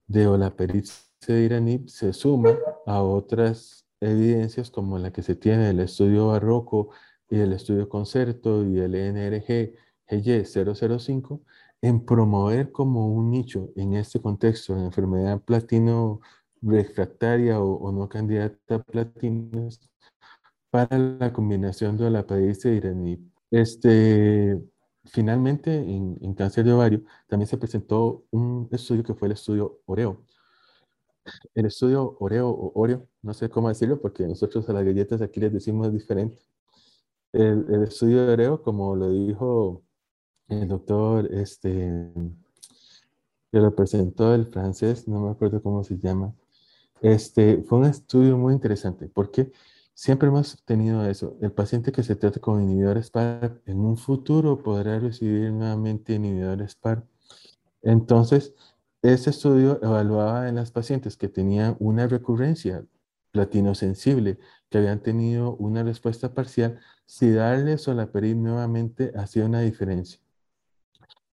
de 0.08 0.84
cediranib 1.20 1.88
se 1.90 2.14
suma 2.14 2.58
a 2.86 3.02
otras 3.02 3.86
evidencias 4.00 4.70
como 4.70 4.98
la 4.98 5.12
que 5.12 5.24
se 5.24 5.36
tiene 5.36 5.68
del 5.68 5.80
estudio 5.80 6.28
barroco 6.28 6.90
y 7.30 7.40
el 7.40 7.54
estudio 7.54 7.90
concerto 7.90 8.64
y 8.64 8.80
el 8.80 8.92
NRG 8.94 9.74
GY005 10.08 11.42
en 11.82 12.06
promover 12.06 12.72
como 12.72 13.08
un 13.08 13.32
nicho 13.32 13.72
en 13.76 13.94
este 13.94 14.22
contexto 14.22 14.76
de 14.76 14.86
enfermedad 14.86 15.42
platino 15.42 16.22
refractaria 16.62 17.60
o, 17.60 17.92
no 17.92 18.10
candidata 18.10 18.76
a 18.76 18.80
platinos 18.84 19.80
para 20.76 20.98
la 20.98 21.32
combinación 21.32 21.96
de 21.96 22.10
la 22.10 22.26
y 22.30 22.68
iranib. 22.68 23.20
Este, 23.50 24.62
finalmente, 25.06 25.74
en, 25.74 26.18
en, 26.22 26.34
cáncer 26.34 26.66
de 26.66 26.74
ovario, 26.74 27.02
también 27.28 27.48
se 27.48 27.58
presentó 27.58 28.26
un 28.32 28.68
estudio 28.74 29.02
que 29.04 29.14
fue 29.14 29.30
el 29.30 29.34
estudio 29.34 29.80
Oreo. 29.86 30.26
El 31.54 31.68
estudio 31.68 32.18
Oreo 32.20 32.50
o 32.50 32.74
Oreo, 32.76 33.08
no 33.22 33.34
sé 33.34 33.50
cómo 33.50 33.70
decirlo 33.70 34.02
porque 34.02 34.28
nosotros 34.28 34.68
a 34.68 34.74
las 34.74 34.84
galletas 34.84 35.22
aquí 35.22 35.40
les 35.40 35.54
decimos 35.54 35.94
diferente. 35.94 36.40
El, 37.32 37.66
el 37.74 37.84
estudio 37.84 38.34
Oreo, 38.34 38.62
como 38.62 38.98
lo 38.98 39.10
dijo 39.12 39.82
el 40.50 40.68
doctor, 40.68 41.34
este, 41.34 42.12
que 43.50 43.60
lo 43.60 43.74
presentó 43.74 44.36
el 44.36 44.48
francés, 44.48 45.08
no 45.08 45.22
me 45.22 45.32
acuerdo 45.32 45.62
cómo 45.64 45.86
se 45.86 45.98
llama, 45.98 46.36
este, 47.02 47.64
fue 47.64 47.80
un 47.80 47.86
estudio 47.86 48.38
muy 48.38 48.54
interesante 48.54 49.08
porque 49.08 49.54
siempre 49.96 50.28
hemos 50.28 50.64
tenido 50.66 51.04
eso. 51.10 51.38
El 51.42 51.52
paciente 51.52 51.92
que 51.92 52.04
se 52.04 52.16
trata 52.16 52.40
con 52.40 52.62
inhibidores 52.62 53.10
PAR 53.10 53.62
en 53.66 53.80
un 53.80 53.98
futuro 53.98 54.62
podrá 54.62 55.00
recibir 55.00 55.52
nuevamente 55.52 56.14
inhibidores 56.14 56.76
PAR. 56.76 57.04
Entonces, 57.82 58.54
ese 59.02 59.30
estudio 59.32 59.80
evaluaba 59.82 60.50
en 60.50 60.56
las 60.56 60.72
pacientes 60.72 61.18
que 61.18 61.30
tenían 61.30 61.78
una 61.80 62.08
recurrencia 62.08 62.86
platino 63.32 63.76
sensible, 63.76 64.40
que 64.70 64.78
habían 64.80 65.02
tenido 65.02 65.56
una 65.58 65.84
respuesta 65.84 66.34
parcial, 66.34 66.80
si 67.06 67.32
darle 67.32 67.78
solaparib 67.78 68.38
nuevamente 68.38 69.12
hacía 69.16 69.46
una 69.46 69.62
diferencia. 69.62 70.20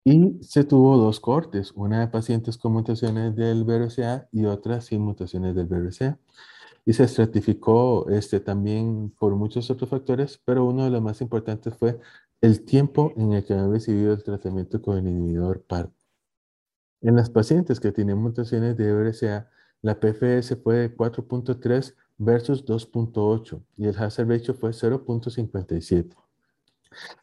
Y 0.04 0.38
se 0.42 0.64
tuvo 0.64 0.96
dos 0.98 1.20
cortes, 1.20 1.74
una 1.76 2.00
de 2.00 2.08
pacientes 2.08 2.58
con 2.58 2.74
mutaciones 2.74 3.36
del 3.36 3.66
BRCA 3.66 4.30
y 4.32 4.46
otra 4.46 4.80
sin 4.80 5.02
mutaciones 5.02 5.54
del 5.54 5.66
BRCA. 5.66 6.18
Y 6.88 6.94
se 6.94 7.04
estratificó 7.04 8.08
este, 8.10 8.40
también 8.40 9.14
por 9.20 9.36
muchos 9.36 9.70
otros 9.70 9.90
factores, 9.90 10.40
pero 10.46 10.64
uno 10.64 10.86
de 10.86 10.90
los 10.90 11.02
más 11.02 11.20
importantes 11.20 11.76
fue 11.76 12.00
el 12.40 12.64
tiempo 12.64 13.12
en 13.18 13.34
el 13.34 13.44
que 13.44 13.54
han 13.54 13.70
recibido 13.70 14.14
el 14.14 14.24
tratamiento 14.24 14.82
con 14.82 14.98
el 14.98 15.06
inhibidor 15.06 15.64
PARP. 15.64 15.92
En 17.02 17.18
las 17.18 17.30
pacientes 17.30 17.82
que 17.82 17.92
tienen 17.92 18.18
mutaciones 18.18 18.78
de 18.78 18.94
BRCA, 18.94 19.50
la 19.82 20.00
PFS 20.00 20.56
fue 20.64 20.76
de 20.76 20.96
4.3 20.96 21.94
versus 22.18 22.66
2.8 22.66 23.62
y 23.76 23.88
el 23.88 23.98
hazard 23.98 24.30
ratio 24.30 24.54
fue 24.54 24.70
0.57. 24.70 26.16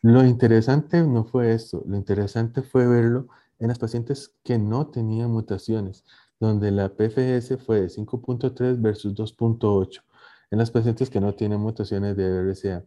Lo 0.02 0.26
interesante 0.26 1.02
no 1.02 1.24
fue 1.24 1.54
esto, 1.54 1.82
lo 1.86 1.96
interesante 1.96 2.60
fue 2.60 2.86
verlo 2.86 3.28
en 3.58 3.68
las 3.68 3.78
pacientes 3.78 4.34
que 4.42 4.58
no 4.58 4.88
tenían 4.88 5.30
mutaciones, 5.30 6.04
donde 6.40 6.70
la 6.70 6.88
PFS 6.94 7.58
fue 7.58 7.82
de 7.82 7.88
5.3 7.88 8.80
versus 8.80 9.14
2.8, 9.14 10.02
en 10.50 10.58
las 10.58 10.70
pacientes 10.70 11.10
que 11.10 11.20
no 11.20 11.34
tienen 11.34 11.60
mutaciones 11.60 12.16
de 12.16 12.42
BRCA. 12.42 12.84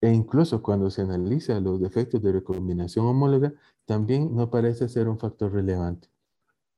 E 0.00 0.12
incluso 0.12 0.62
cuando 0.62 0.90
se 0.90 1.02
analiza 1.02 1.58
los 1.60 1.80
defectos 1.80 2.22
de 2.22 2.32
recombinación 2.32 3.06
homóloga, 3.06 3.52
también 3.86 4.34
no 4.34 4.50
parece 4.50 4.88
ser 4.88 5.08
un 5.08 5.18
factor 5.18 5.52
relevante. 5.52 6.08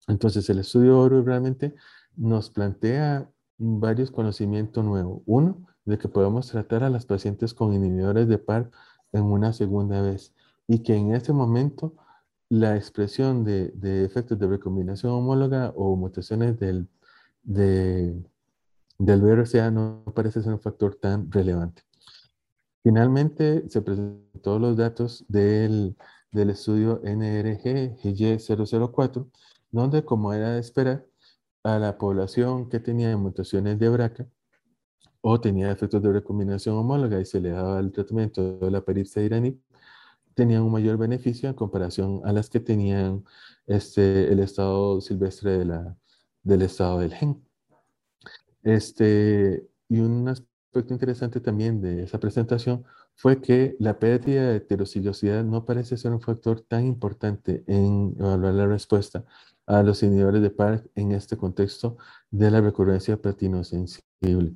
Entonces, 0.07 0.49
el 0.51 0.61
estudio 0.61 0.99
ORO 1.01 1.23
realmente 1.23 1.75
nos 2.17 2.51
plantea 2.51 3.31
varios 3.59 4.11
conocimientos 4.11 4.85
nuevos. 4.85 5.23
Uno, 5.27 5.67
de 5.89 5.99
que 5.99 6.09
podemos 6.09 6.49
tratar 6.49 6.85
a 6.85 6.91
las 6.91 7.07
pacientes 7.07 7.55
con 7.55 7.73
inhibidores 7.73 8.29
de 8.29 8.37
PAR 8.39 8.71
en 9.13 9.25
una 9.25 9.55
segunda 9.55 10.03
vez 10.03 10.35
y 10.67 10.83
que 10.83 10.95
en 10.95 11.15
ese 11.15 11.33
momento 11.33 11.95
la 12.51 12.77
expresión 12.77 13.45
de, 13.45 13.71
de 13.73 14.05
efectos 14.05 14.39
de 14.39 14.47
recombinación 14.47 15.13
homóloga 15.13 15.73
o 15.77 15.97
mutaciones 15.97 16.59
del, 16.59 16.89
de, 17.43 18.15
del 18.99 19.21
BRCA 19.21 19.71
no 19.71 20.03
parece 20.15 20.43
ser 20.43 20.53
un 20.53 20.61
factor 20.61 20.95
tan 20.97 21.31
relevante. 21.31 21.83
Finalmente, 22.83 23.69
se 23.69 23.83
presentó 23.83 24.59
los 24.59 24.77
datos 24.77 25.25
del, 25.29 25.97
del 26.33 26.51
estudio 26.51 27.01
NRG-GY004, 27.03 29.31
donde, 29.71 30.05
como 30.05 30.33
era 30.33 30.53
de 30.53 30.61
esperar, 30.61 31.05
a 31.65 31.79
la 31.79 31.99
población 31.99 32.69
que 32.71 32.81
tenía 32.81 33.17
mutaciones 33.17 33.79
de 33.79 33.89
BRCA 33.89 34.27
o 35.21 35.41
tenía 35.41 35.71
efectos 35.71 36.03
de 36.03 36.13
recombinación 36.13 36.77
homóloga 36.77 37.21
y 37.21 37.25
se 37.27 37.41
le 37.41 37.51
daba 37.51 37.79
el 37.81 37.93
tratamiento 37.93 38.59
de 38.59 38.71
la 38.71 38.81
peripsia 38.81 39.23
iraní, 39.23 39.61
tenían 40.39 40.63
un 40.63 40.71
mayor 40.71 40.97
beneficio 40.99 41.49
en 41.49 41.57
comparación 41.57 42.21
a 42.25 42.33
las 42.33 42.49
que 42.49 42.61
tenían 42.61 43.25
este, 43.67 44.33
el 44.33 44.39
estado 44.39 45.01
silvestre 45.01 45.59
de 45.59 45.95
del 46.45 46.63
estado 46.63 47.01
del 47.01 47.13
gen. 47.13 47.43
Este, 48.63 49.67
y 49.89 49.99
un 49.99 50.29
aspecto 50.29 50.95
interesante 50.95 51.41
también 51.41 51.81
de 51.81 52.05
esa 52.05 52.21
presentación 52.21 52.85
fue 53.17 53.41
que 53.41 53.75
la 53.81 53.99
pérdida 53.99 54.51
de 54.51 54.57
heterociliosidad 54.59 55.43
no 55.45 55.65
parece 55.65 55.97
ser 55.97 56.13
un 56.13 56.21
factor 56.21 56.61
tan 56.61 56.87
importante 56.87 57.65
en 57.67 58.15
evaluar 58.19 58.55
la 58.55 58.67
respuesta 58.67 59.25
a 59.67 59.83
los 59.83 60.03
inhibidores 60.05 60.41
de 60.43 60.51
PARC 60.51 60.89
en 60.95 61.13
este 61.13 61.37
contexto 61.37 61.97
de 62.31 62.51
la 62.53 62.61
recurrencia 62.61 63.17
platinosensible. 63.21 64.55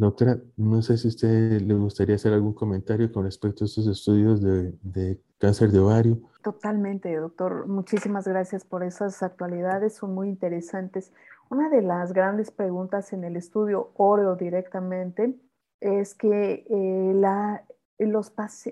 Doctora, 0.00 0.38
no 0.56 0.80
sé 0.80 0.96
si 0.96 1.08
a 1.08 1.10
usted 1.10 1.60
le 1.60 1.74
gustaría 1.74 2.14
hacer 2.14 2.32
algún 2.32 2.54
comentario 2.54 3.12
con 3.12 3.24
respecto 3.24 3.64
a 3.64 3.66
estos 3.66 3.86
estudios 3.86 4.40
de, 4.40 5.20
cáncer 5.36 5.70
de 5.70 5.78
ovario. 5.78 6.22
Totalmente, 6.42 7.14
doctor. 7.14 7.66
Muchísimas 7.66 8.26
gracias 8.26 8.64
por 8.64 8.82
esas 8.82 9.22
actualidades, 9.22 9.96
son 9.96 10.14
muy 10.14 10.30
interesantes. 10.30 11.12
Una 11.50 11.68
de 11.68 11.82
las 11.82 12.14
grandes 12.14 12.50
preguntas 12.50 13.12
en 13.12 13.24
el 13.24 13.36
estudio 13.36 13.90
Oreo 13.94 14.36
directamente 14.36 15.38
es 15.80 16.14
que 16.14 16.64
eh, 16.70 17.12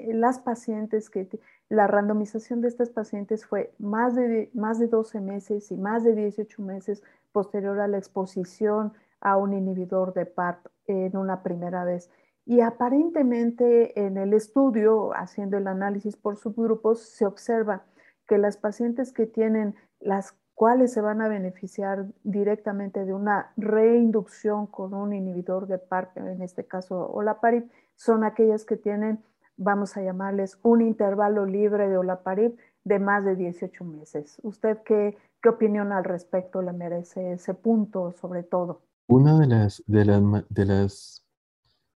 las 0.07 0.39
pacientes 0.39 1.11
que 1.11 1.29
la 1.69 1.87
randomización 1.87 2.63
de 2.63 2.69
estas 2.69 2.89
pacientes 2.89 3.45
fue 3.45 3.75
más 3.79 4.17
de, 4.17 4.51
más 4.55 4.79
de 4.79 4.87
12 4.87 5.21
meses 5.21 5.71
y 5.73 5.77
más 5.77 6.05
de 6.05 6.15
18 6.15 6.63
meses 6.63 7.03
posterior 7.33 7.79
a 7.81 7.87
la 7.87 7.99
exposición 7.99 8.95
a 9.21 9.37
un 9.37 9.53
inhibidor 9.53 10.15
de 10.15 10.25
PARP 10.25 10.69
en 10.89 11.17
una 11.17 11.43
primera 11.43 11.85
vez. 11.85 12.11
Y 12.45 12.61
aparentemente 12.61 14.01
en 14.01 14.17
el 14.17 14.33
estudio, 14.33 15.13
haciendo 15.15 15.59
el 15.59 15.67
análisis 15.67 16.17
por 16.17 16.37
subgrupos, 16.37 17.03
se 17.03 17.27
observa 17.27 17.85
que 18.27 18.39
las 18.39 18.57
pacientes 18.57 19.13
que 19.13 19.27
tienen 19.27 19.75
las 20.01 20.35
cuales 20.55 20.93
se 20.93 21.01
van 21.01 21.21
a 21.21 21.29
beneficiar 21.29 22.07
directamente 22.25 23.05
de 23.05 23.15
una 23.15 23.53
reinducción 23.57 24.67
con 24.67 24.95
un 24.95 25.13
inhibidor 25.13 25.69
de 25.69 25.79
PARP, 25.79 26.17
en 26.17 26.43
este 26.43 26.65
caso 26.65 27.11
olaparib, 27.13 27.71
son 27.95 28.25
aquellas 28.25 28.65
que 28.65 28.77
tienen 28.77 29.23
vamos 29.59 29.97
a 29.97 30.03
llamarles 30.03 30.59
un 30.63 30.81
intervalo 30.81 31.45
libre 31.45 31.89
de 31.89 31.99
olaparib 31.99 32.57
de 32.85 32.99
más 32.99 33.25
de 33.25 33.37
18 33.37 33.85
meses. 33.85 34.41
¿Usted 34.43 34.79
qué, 34.85 35.19
qué 35.43 35.49
opinión 35.49 35.93
al 35.93 36.05
respecto 36.05 36.63
le 36.63 36.73
merece 36.73 37.33
ese 37.33 37.55
punto 37.55 38.13
sobre 38.13 38.43
todo? 38.43 38.81
Una 39.09 39.39
de 39.39 39.47
las, 39.47 39.83
de 39.87 40.05
las, 40.05 40.23
de 40.51 40.65
las 40.67 41.25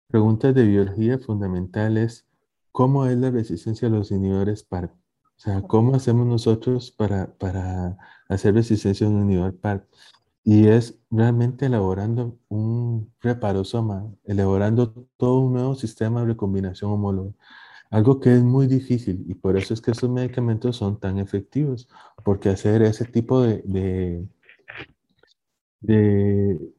preguntas 0.08 0.54
de 0.54 0.64
biología 0.64 1.18
fundamentales, 1.18 2.26
¿cómo 2.72 3.04
es 3.06 3.18
la 3.18 3.30
resistencia 3.30 3.88
a 3.88 3.90
los 3.90 4.10
inhibidores 4.10 4.62
PARP? 4.62 4.92
O 4.92 5.40
sea, 5.42 5.60
¿cómo 5.60 5.94
hacemos 5.94 6.26
nosotros 6.26 6.90
para, 6.90 7.34
para 7.36 7.98
hacer 8.30 8.54
resistencia 8.54 9.06
a 9.06 9.10
un 9.10 9.24
inhibidor 9.24 9.54
PARP? 9.58 9.84
Y 10.42 10.68
es 10.68 10.98
realmente 11.10 11.66
elaborando 11.66 12.38
un 12.48 13.12
reparosoma, 13.20 14.10
elaborando 14.24 15.06
todo 15.18 15.40
un 15.40 15.52
nuevo 15.52 15.74
sistema 15.74 16.20
de 16.20 16.28
recombinación 16.28 16.92
homóloga. 16.92 17.32
Algo 17.90 18.20
que 18.20 18.34
es 18.34 18.42
muy 18.42 18.66
difícil 18.66 19.22
y 19.28 19.34
por 19.34 19.58
eso 19.58 19.74
es 19.74 19.82
que 19.82 19.90
estos 19.90 20.08
medicamentos 20.08 20.76
son 20.76 20.98
tan 20.98 21.18
efectivos, 21.18 21.90
porque 22.24 22.48
hacer 22.48 22.80
ese 22.80 23.04
tipo 23.04 23.42
de, 23.42 23.62
de, 23.66 24.26
de, 25.80 26.72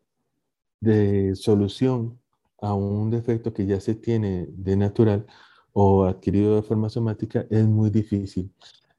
de 0.84 1.36
solución 1.36 2.20
a 2.62 2.74
un 2.74 3.10
defecto 3.10 3.54
que 3.54 3.66
ya 3.66 3.80
se 3.80 3.96
tiene 3.96 4.48
de 4.50 4.76
natural 4.78 5.26
o 5.74 6.06
adquirido 6.06 6.56
de 6.56 6.64
forma 6.64 6.90
somática 6.90 7.46
es 7.50 7.66
muy 7.68 7.90
difícil. 7.90 8.52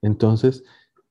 Entonces, 0.02 0.64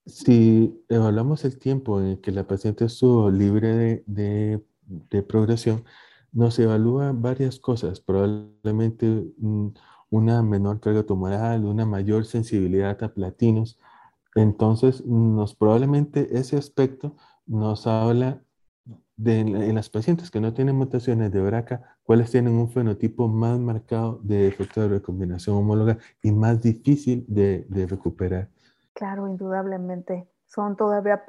si 0.05 0.83
evaluamos 0.89 1.45
el 1.45 1.57
tiempo 1.59 1.99
en 1.99 2.07
el 2.07 2.21
que 2.21 2.31
la 2.31 2.45
paciente 2.47 2.85
estuvo 2.85 3.31
libre 3.31 4.03
de, 4.05 4.63
de, 4.85 5.23
progresión, 5.23 5.85
nos 6.31 6.59
evalúa 6.59 7.13
varias 7.13 7.59
cosas, 7.59 8.01
probablemente 8.01 9.25
una 10.09 10.43
menor 10.43 10.79
carga 10.79 11.03
tumoral, 11.03 11.65
una 11.65 11.85
mayor 11.85 12.25
sensibilidad 12.25 13.01
a 13.03 13.13
platinos. 13.13 13.79
Entonces, 14.35 15.05
nos, 15.05 15.55
probablemente 15.55 16.37
ese 16.37 16.57
aspecto 16.57 17.15
nos 17.45 17.87
habla 17.87 18.42
de 19.15 19.39
en 19.41 19.75
las 19.75 19.89
pacientes 19.89 20.31
que 20.31 20.41
no 20.41 20.53
tienen 20.53 20.75
mutaciones 20.75 21.31
de 21.31 21.41
BRCA, 21.41 21.97
cuáles 22.03 22.31
tienen 22.31 22.53
un 22.53 22.69
fenotipo 22.69 23.27
más 23.27 23.59
marcado 23.59 24.19
de 24.23 24.47
efecto 24.47 24.81
de 24.81 24.87
recombinación 24.89 25.55
homóloga 25.55 25.97
y 26.21 26.31
más 26.31 26.61
difícil 26.61 27.25
de, 27.27 27.65
de 27.69 27.85
recuperar. 27.85 28.49
Claro, 28.93 29.27
indudablemente. 29.27 30.27
Son 30.45 30.75
todavía, 30.75 31.23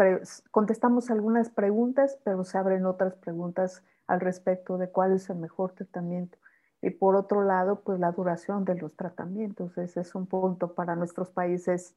contestamos 0.50 1.10
algunas 1.10 1.48
preguntas, 1.48 2.18
pero 2.24 2.44
se 2.44 2.58
abren 2.58 2.84
otras 2.84 3.14
preguntas 3.14 3.82
al 4.06 4.20
respecto 4.20 4.76
de 4.76 4.90
cuál 4.90 5.12
es 5.12 5.30
el 5.30 5.36
mejor 5.36 5.72
tratamiento. 5.72 6.36
Y 6.82 6.90
por 6.90 7.16
otro 7.16 7.42
lado, 7.42 7.80
pues 7.80 7.98
la 7.98 8.12
duración 8.12 8.66
de 8.66 8.74
los 8.74 8.94
tratamientos. 8.94 9.78
Ese 9.78 10.00
es 10.00 10.14
un 10.14 10.26
punto 10.26 10.74
para 10.74 10.94
nuestros 10.94 11.30
países 11.30 11.96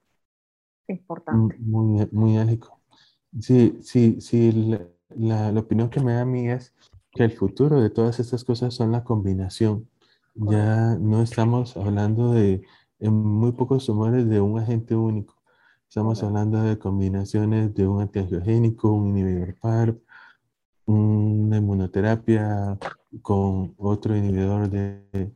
importante. 0.88 1.58
Muy, 1.60 2.08
muy 2.14 2.38
ágico. 2.38 2.80
Sí, 3.42 3.78
sí, 3.82 4.22
sí. 4.22 4.80
La, 5.18 5.52
la, 5.52 5.60
opinión 5.60 5.90
que 5.90 6.00
me 6.00 6.14
da 6.14 6.22
a 6.22 6.26
mí 6.26 6.48
es 6.50 6.74
que 7.12 7.24
el 7.24 7.32
futuro 7.32 7.82
de 7.82 7.90
todas 7.90 8.20
estas 8.20 8.44
cosas 8.44 8.74
son 8.74 8.92
la 8.92 9.04
combinación. 9.04 9.90
Ya 10.36 10.96
no 11.00 11.22
estamos 11.24 11.76
hablando 11.78 12.34
de, 12.34 12.62
en 13.00 13.14
muy 13.14 13.52
pocos 13.54 13.86
tumores, 13.86 14.30
de 14.30 14.40
un 14.40 14.60
agente 14.60 14.96
único 14.96 15.38
Estamos 15.90 16.22
hablando 16.22 16.62
de 16.64 16.78
combinaciones 16.78 17.74
de 17.74 17.88
un 17.88 18.02
antiangiogénico, 18.02 18.92
un 18.92 19.18
inhibidor 19.18 19.56
PARP, 19.56 20.02
una 20.86 21.58
inmunoterapia 21.58 22.78
con 23.22 23.74
otro 23.78 24.16
inhibidor 24.16 24.70
de, 24.70 25.32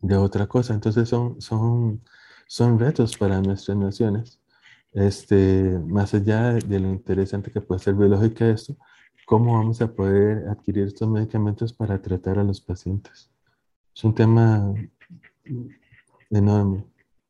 de 0.00 0.16
otra 0.16 0.46
cosa. 0.46 0.74
Entonces 0.74 1.08
son, 1.08 1.40
son, 1.40 2.00
son 2.46 2.78
retos 2.78 3.16
para 3.16 3.40
nuestras 3.42 3.76
naciones. 3.76 4.38
Este, 4.92 5.80
más 5.86 6.14
allá 6.14 6.52
de 6.52 6.78
lo 6.78 6.88
interesante 6.88 7.50
que 7.50 7.60
puede 7.60 7.80
ser 7.80 7.94
biológica 7.94 8.48
esto, 8.48 8.76
¿cómo 9.26 9.54
vamos 9.54 9.80
a 9.80 9.92
poder 9.92 10.48
adquirir 10.48 10.86
estos 10.86 11.08
medicamentos 11.08 11.72
para 11.72 12.00
tratar 12.00 12.38
a 12.38 12.44
los 12.44 12.60
pacientes? 12.60 13.30
Es 13.94 14.04
un 14.04 14.14
tema 14.14 14.74
enorme. 16.30 16.84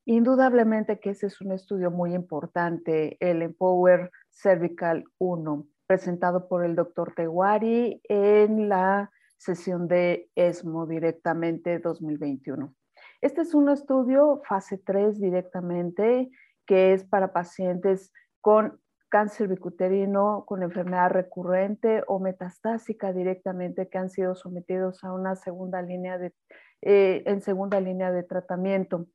Indudablemente 0.05 0.99
que 0.99 1.11
ese 1.11 1.27
es 1.27 1.41
un 1.41 1.53
estudio 1.53 1.91
muy 1.91 2.15
importante, 2.15 3.17
el 3.21 3.43
Empower 3.43 4.11
Cervical 4.31 5.05
1, 5.19 5.67
presentado 5.87 6.49
por 6.49 6.65
el 6.65 6.75
doctor 6.75 7.15
Teguari 7.15 8.01
en 8.09 8.69
la 8.69 9.11
sesión 9.37 9.87
de 9.89 10.29
ESMO 10.35 10.87
directamente 10.87 11.79
2021. 11.79 12.75
Este 13.21 13.43
es 13.43 13.55
un 13.55 13.69
estudio 13.69 14.43
fase 14.49 14.79
3 14.79 15.21
directamente 15.21 16.31
que 16.67 16.95
es 16.95 17.05
para 17.05 17.33
pacientes 17.33 18.13
con 18.41 18.81
cáncer 19.13 19.47
bicuterino, 19.47 20.45
con 20.47 20.63
enfermedad 20.63 21.11
recurrente 21.11 22.03
o 22.07 22.19
metastásica 22.19 23.13
directamente 23.13 23.91
que 23.91 23.99
han 23.99 24.09
sido 24.09 24.35
sometidos 24.35 25.05
a 25.05 25.13
una 25.13 25.37
segunda 25.37 25.83
línea 25.83 26.17
de, 26.17 26.33
eh, 26.81 27.23
en 27.27 27.43
segunda 27.43 27.79
línea 27.79 28.11
de 28.11 28.23
tratamiento 28.23 29.07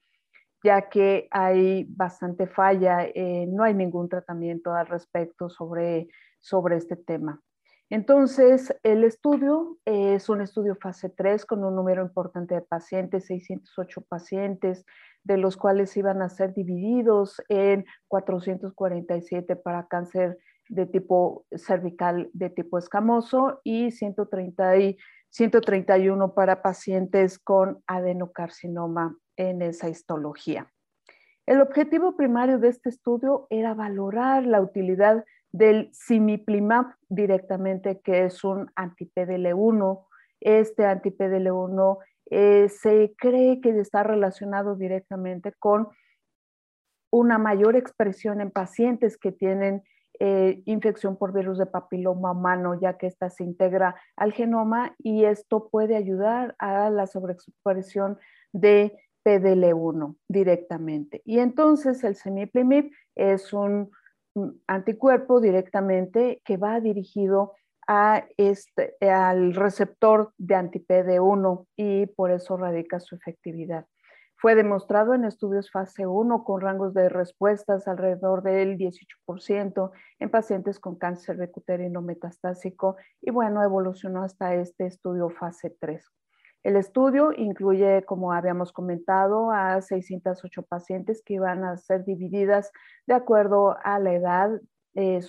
ya 0.64 0.90
que 0.90 1.28
hay 1.32 1.86
bastante 1.90 2.46
falla, 2.46 3.06
eh, 3.06 3.46
no 3.48 3.64
hay 3.64 3.74
ningún 3.74 4.08
tratamiento 4.10 4.74
al 4.74 4.88
respecto 4.88 5.50
sobre, 5.50 6.08
sobre 6.40 6.78
este 6.78 6.96
tema. 6.96 7.42
Entonces, 7.90 8.76
el 8.84 9.04
estudio 9.04 9.78
es 9.86 10.30
un 10.30 10.42
estudio 10.42 10.76
fase 10.76 11.10
3 11.10 11.46
con 11.46 11.64
un 11.64 11.76
número 11.76 12.04
importante 12.04 12.56
de 12.56 12.62
pacientes, 12.62 13.28
608 13.28 14.02
pacientes, 14.10 14.84
de 15.28 15.38
los 15.38 15.58
cuales 15.58 15.96
iban 15.98 16.22
a 16.22 16.30
ser 16.30 16.54
divididos 16.54 17.42
en 17.50 17.86
447 18.08 19.58
para 19.58 19.88
cáncer 19.88 20.38
de 20.70 20.86
tipo 20.86 21.46
cervical 21.54 22.30
de 22.34 22.50
tipo 22.50 22.78
escamoso 22.78 23.60
y 23.64 23.92
130 23.92 24.78
y 24.78 24.98
131 25.30 26.34
para 26.34 26.62
pacientes 26.62 27.40
con 27.40 27.84
adenocarcinoma 27.88 29.18
en 29.36 29.62
esa 29.62 29.90
histología. 29.90 30.72
El 31.46 31.62
objetivo 31.62 32.16
primario 32.16 32.58
de 32.58 32.70
este 32.70 32.90
estudio 32.90 33.48
era 33.50 33.74
valorar 33.74 34.46
la 34.46 34.62
utilidad 34.62 35.26
del 35.52 35.90
simiplimab 35.92 36.96
directamente, 37.10 38.00
que 38.02 38.24
es 38.26 38.44
un 38.46 38.72
anti-PDL1. 38.76 40.06
Este 40.40 40.86
anti-PDL1 40.86 41.98
eh, 42.30 42.70
se 42.70 43.14
cree 43.18 43.62
que 43.62 43.70
está 43.80 44.04
relacionado 44.04 44.76
directamente 44.76 45.54
con 45.60 45.90
una 47.12 47.38
mayor 47.38 47.76
expresión 47.76 48.42
en 48.42 48.52
pacientes 48.52 49.18
que 49.18 49.32
tienen 49.32 49.84
eh, 50.20 50.64
infección 50.66 51.16
por 51.16 51.32
virus 51.32 51.60
de 51.60 51.68
papiloma 51.68 52.32
humano, 52.32 52.80
ya 52.80 52.98
que 52.98 53.08
esta 53.08 53.30
se 53.30 53.44
integra 53.44 53.96
al 54.16 54.34
genoma 54.34 54.96
y 54.98 55.26
esto 55.26 55.70
puede 55.70 55.96
ayudar 55.96 56.56
a 56.58 56.90
la 56.90 57.06
sobreexpresión 57.06 58.18
de 58.52 58.98
PDL1 59.24 60.16
directamente. 60.28 61.22
Y 61.24 61.40
entonces 61.40 62.04
el 62.04 62.16
semiplimib 62.16 62.92
es 63.16 63.54
un 63.54 63.92
anticuerpo 64.68 65.40
directamente 65.40 66.42
que 66.44 66.58
va 66.58 66.80
dirigido 66.80 67.54
a 67.88 68.26
este, 68.38 68.96
al 69.02 69.56
receptor 69.56 70.34
de 70.38 70.56
anti-PD1 70.56 71.66
y 71.76 72.06
por 72.08 72.32
eso 72.32 72.58
radica 72.58 73.00
su 73.00 73.16
efectividad. 73.16 73.86
Fue 74.40 74.54
demostrado 74.54 75.16
en 75.16 75.26
estudios 75.26 75.72
fase 75.72 76.06
1 76.06 76.44
con 76.44 76.62
rangos 76.62 76.94
de 76.94 77.10
respuestas 77.10 77.88
alrededor 77.88 78.44
del 78.44 78.78
18% 78.78 79.92
en 80.20 80.30
pacientes 80.30 80.80
con 80.80 80.96
cáncer 80.96 81.38
de 81.38 81.50
cuterino 81.50 82.04
metastásico 82.04 82.98
y 83.20 83.32
bueno, 83.32 83.64
evolucionó 83.64 84.22
hasta 84.22 84.54
este 84.54 84.86
estudio 84.86 85.32
fase 85.32 85.76
3. 85.80 86.06
El 86.64 86.76
estudio 86.76 87.32
incluye, 87.32 88.04
como 88.04 88.34
habíamos 88.34 88.72
comentado, 88.72 89.52
a 89.52 89.82
608 89.82 90.64
pacientes 90.64 91.24
que 91.26 91.36
iban 91.36 91.64
a 91.64 91.78
ser 91.78 92.04
divididas 92.04 92.72
de 93.08 93.14
acuerdo 93.16 93.78
a 93.84 93.98
la 94.00 94.14
edad, 94.14 94.50
eh, 95.00 95.20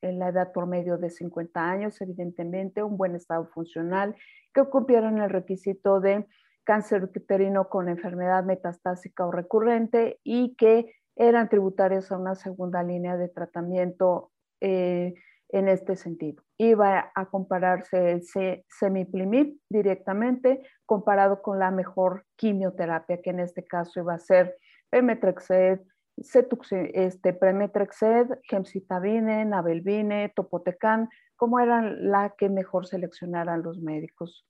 en 0.00 0.18
la 0.18 0.28
edad 0.30 0.50
por 0.52 0.66
medio 0.66 0.96
de 0.96 1.10
50 1.10 1.62
años, 1.62 2.00
evidentemente, 2.00 2.82
un 2.82 2.96
buen 2.96 3.14
estado 3.14 3.44
funcional, 3.48 4.16
que 4.54 4.64
cumplieron 4.64 5.18
el 5.18 5.28
requisito 5.28 6.00
de 6.00 6.26
cáncer 6.64 7.04
uterino 7.04 7.68
con 7.68 7.90
enfermedad 7.90 8.44
metastásica 8.44 9.26
o 9.26 9.30
recurrente 9.30 10.20
y 10.24 10.56
que 10.56 10.94
eran 11.16 11.50
tributarios 11.50 12.10
a 12.10 12.16
una 12.16 12.34
segunda 12.34 12.82
línea 12.82 13.18
de 13.18 13.28
tratamiento 13.28 14.32
eh, 14.62 15.12
en 15.50 15.68
este 15.68 15.96
sentido. 15.96 16.42
Iba 16.56 17.12
a 17.14 17.26
compararse 17.26 18.12
el 18.12 18.22
semiplimib 18.68 19.60
directamente 19.68 20.62
comparado 20.86 21.42
con 21.42 21.58
la 21.58 21.70
mejor 21.70 22.24
quimioterapia, 22.36 23.20
que 23.20 23.30
en 23.30 23.40
este 23.40 23.66
caso 23.66 24.00
iba 24.00 24.14
a 24.14 24.18
ser 24.18 24.56
pemetrexed, 24.88 25.80
este, 26.16 27.32
premetrexed, 27.32 28.38
gemcitabine, 28.48 29.44
navelbine, 29.44 30.32
topotecan, 30.34 31.08
como 31.36 31.58
eran 31.60 32.10
la 32.10 32.34
que 32.36 32.48
mejor 32.48 32.86
seleccionaran 32.86 33.62
los 33.62 33.78
médicos. 33.80 34.46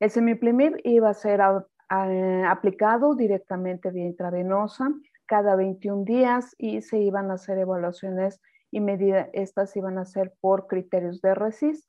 El 0.00 0.10
semiplimib 0.10 0.80
iba 0.84 1.10
a 1.10 1.14
ser 1.14 1.40
aplicado 1.40 3.14
directamente 3.14 3.90
vía 3.90 4.06
intravenosa 4.06 4.90
cada 5.26 5.56
21 5.56 6.04
días 6.04 6.54
y 6.58 6.80
se 6.82 6.98
iban 6.98 7.30
a 7.30 7.34
hacer 7.34 7.58
evaluaciones 7.58 8.40
y 8.70 8.80
medidas, 8.80 9.28
estas 9.34 9.76
iban 9.76 9.98
a 9.98 10.06
ser 10.06 10.32
por 10.40 10.66
criterios 10.66 11.20
de 11.20 11.34
RESIS. 11.34 11.88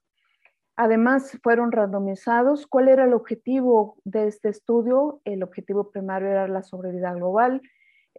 Además, 0.75 1.39
fueron 1.41 1.71
randomizados. 1.71 2.67
¿Cuál 2.67 2.89
era 2.89 3.05
el 3.05 3.13
objetivo 3.13 3.97
de 4.03 4.27
este 4.27 4.49
estudio? 4.49 5.21
El 5.23 5.43
objetivo 5.43 5.91
primario 5.91 6.29
era 6.29 6.47
la 6.47 6.63
sobrevida 6.63 7.13
global 7.13 7.61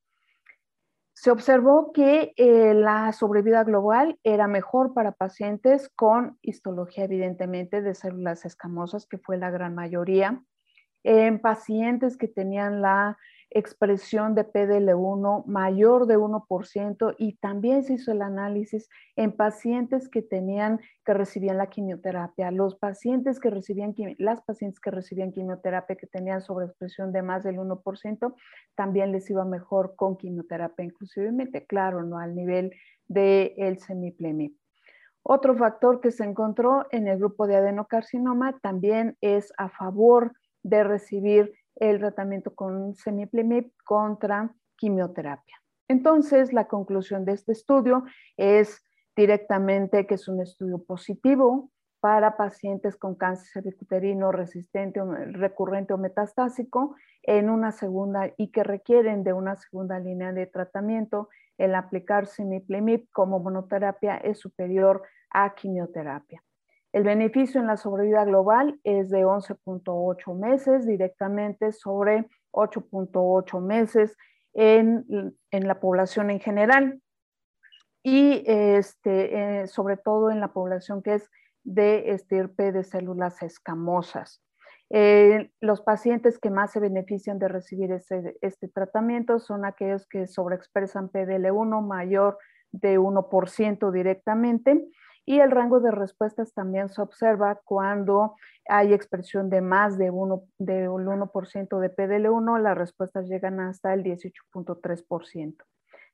Se 1.18 1.32
observó 1.32 1.94
que 1.94 2.34
eh, 2.36 2.74
la 2.74 3.14
sobrevida 3.14 3.64
global 3.64 4.20
era 4.24 4.48
mejor 4.48 4.94
para 4.94 5.14
pacientes 5.14 5.90
con 5.96 6.38
histología 6.42 7.06
evidentemente 7.06 7.82
de 7.82 7.96
células 7.96 8.44
escamosas, 8.44 9.08
que 9.08 9.18
fue 9.18 9.38
la 9.38 9.50
gran 9.50 9.76
mayoría, 9.76 10.44
en 11.06 11.40
pacientes 11.40 12.18
que 12.18 12.28
tenían 12.28 12.82
la 12.82 13.16
expresión 13.52 14.34
de 14.34 14.44
PDL1 14.44 15.46
mayor 15.46 16.08
de 16.08 16.18
1% 16.18 17.16
y 17.20 17.38
también 17.38 17.84
se 17.84 17.94
hizo 17.94 18.12
el 18.12 18.24
análisis 18.24 18.90
en 19.16 19.32
pacientes 19.32 20.10
que 20.10 20.24
tenían 20.24 20.82
que 21.06 21.14
recibían 21.14 21.60
la 21.60 21.68
quimioterapia. 21.68 22.50
Los 22.50 22.76
pacientes 22.76 23.40
que 23.40 23.52
recibían 23.52 23.94
las 24.18 24.42
pacientes 24.42 24.80
que 24.80 24.90
recibían 24.90 25.32
quimioterapia 25.32 25.96
que 25.96 26.08
tenían 26.08 26.42
sobreexpresión 26.42 27.14
de 27.14 27.22
más 27.22 27.44
del 27.44 27.58
1% 27.58 28.34
también 28.74 29.12
les 29.12 29.30
iba 29.30 29.46
mejor 29.46 29.96
con 29.96 30.18
quimioterapia, 30.18 30.86
inclusivemente, 30.86 31.68
claro, 31.68 32.02
no 32.02 32.18
al 32.18 32.34
nivel 32.34 32.72
del 33.08 33.54
el 33.58 33.78
semiplemib. 33.78 34.54
Otro 35.22 35.56
factor 35.56 36.02
que 36.02 36.10
se 36.10 36.24
encontró 36.24 36.88
en 36.90 37.08
el 37.08 37.20
grupo 37.20 37.46
de 37.46 37.58
adenocarcinoma 37.58 38.60
también 38.60 39.18
es 39.22 39.54
a 39.58 39.70
favor 39.70 40.34
de 40.66 40.84
recibir 40.84 41.54
el 41.76 42.00
tratamiento 42.00 42.56
con 42.56 42.96
semiplimib 42.96 43.72
contra 43.84 44.52
quimioterapia. 44.76 45.56
Entonces, 45.88 46.54
la 46.54 46.68
conclusión 46.68 47.24
de 47.24 47.34
este 47.34 47.52
estudio 47.52 48.04
es 48.36 48.84
directamente 49.16 50.08
que 50.08 50.16
es 50.16 50.28
un 50.28 50.42
estudio 50.42 50.84
positivo 50.84 51.70
para 52.00 52.36
pacientes 52.36 52.96
con 52.96 53.14
cáncer 53.14 53.48
cervicuterino 53.54 54.32
resistente, 54.32 55.02
recurrente 55.34 55.94
o 55.94 56.00
metastásico 56.00 56.96
en 57.22 57.52
una 57.52 57.72
segunda 57.72 58.32
y 58.36 58.52
que 58.52 58.64
requieren 58.64 59.24
de 59.24 59.34
una 59.34 59.58
segunda 59.58 60.00
línea 60.00 60.34
de 60.34 60.48
tratamiento. 60.48 61.30
El 61.60 61.76
aplicar 61.76 62.26
semiplimib 62.26 63.08
como 63.12 63.40
monoterapia 63.40 64.18
es 64.18 64.40
superior 64.40 65.04
a 65.30 65.54
quimioterapia. 65.54 66.42
El 66.96 67.04
beneficio 67.04 67.60
en 67.60 67.68
la 67.68 67.76
sobrevida 67.76 68.24
global 68.24 68.80
es 68.86 69.10
de 69.10 69.26
11.8 69.26 70.34
meses 70.34 70.88
directamente 70.88 71.74
sobre 71.74 72.26
8.8 72.54 73.60
meses 73.60 74.16
en, 74.54 75.36
la 75.52 75.82
población 75.82 76.30
en 76.30 76.40
general 76.40 77.02
y 78.02 78.46
este, 78.48 79.64
eh, 79.64 79.68
sobre 79.68 79.98
todo 79.98 80.32
en 80.32 80.40
la 80.40 80.54
población 80.54 81.04
que 81.04 81.16
es 81.16 81.30
de 81.66 82.12
estirpe 82.12 82.72
de 82.72 82.86
células 82.86 83.44
escamosas. 83.44 84.42
Eh, 84.90 85.52
los 85.60 85.82
pacientes 85.82 86.40
que 86.40 86.50
más 86.50 86.72
se 86.72 86.80
benefician 86.80 87.40
de 87.40 87.50
recibir 87.50 87.92
este, 87.92 88.38
este 88.40 88.70
tratamiento 88.70 89.40
son 89.40 89.66
aquellos 89.66 90.08
que 90.08 90.28
sobreexpresan 90.28 91.10
PDL1 91.10 91.86
mayor 91.86 92.38
de 92.72 92.98
1% 92.98 93.92
directamente 93.92 94.82
y 95.26 95.40
el 95.40 95.52
rango 95.52 95.80
de 95.80 95.92
respuestas 95.92 96.54
también 96.54 96.90
se 96.90 97.02
observa 97.02 97.60
cuando 97.66 98.36
hay 98.68 98.94
expresión 98.94 99.50
de 99.50 99.62
más 99.62 99.98
de, 99.98 100.12
uno, 100.12 100.44
de 100.60 100.88
un 100.88 101.06
1% 101.06 101.80
de 101.80 101.96
PDL1, 101.96 102.62
las 102.62 102.78
respuestas 102.78 103.28
llegan 103.28 103.60
hasta 103.60 103.94
el 103.94 104.04
18.3%. 104.04 105.56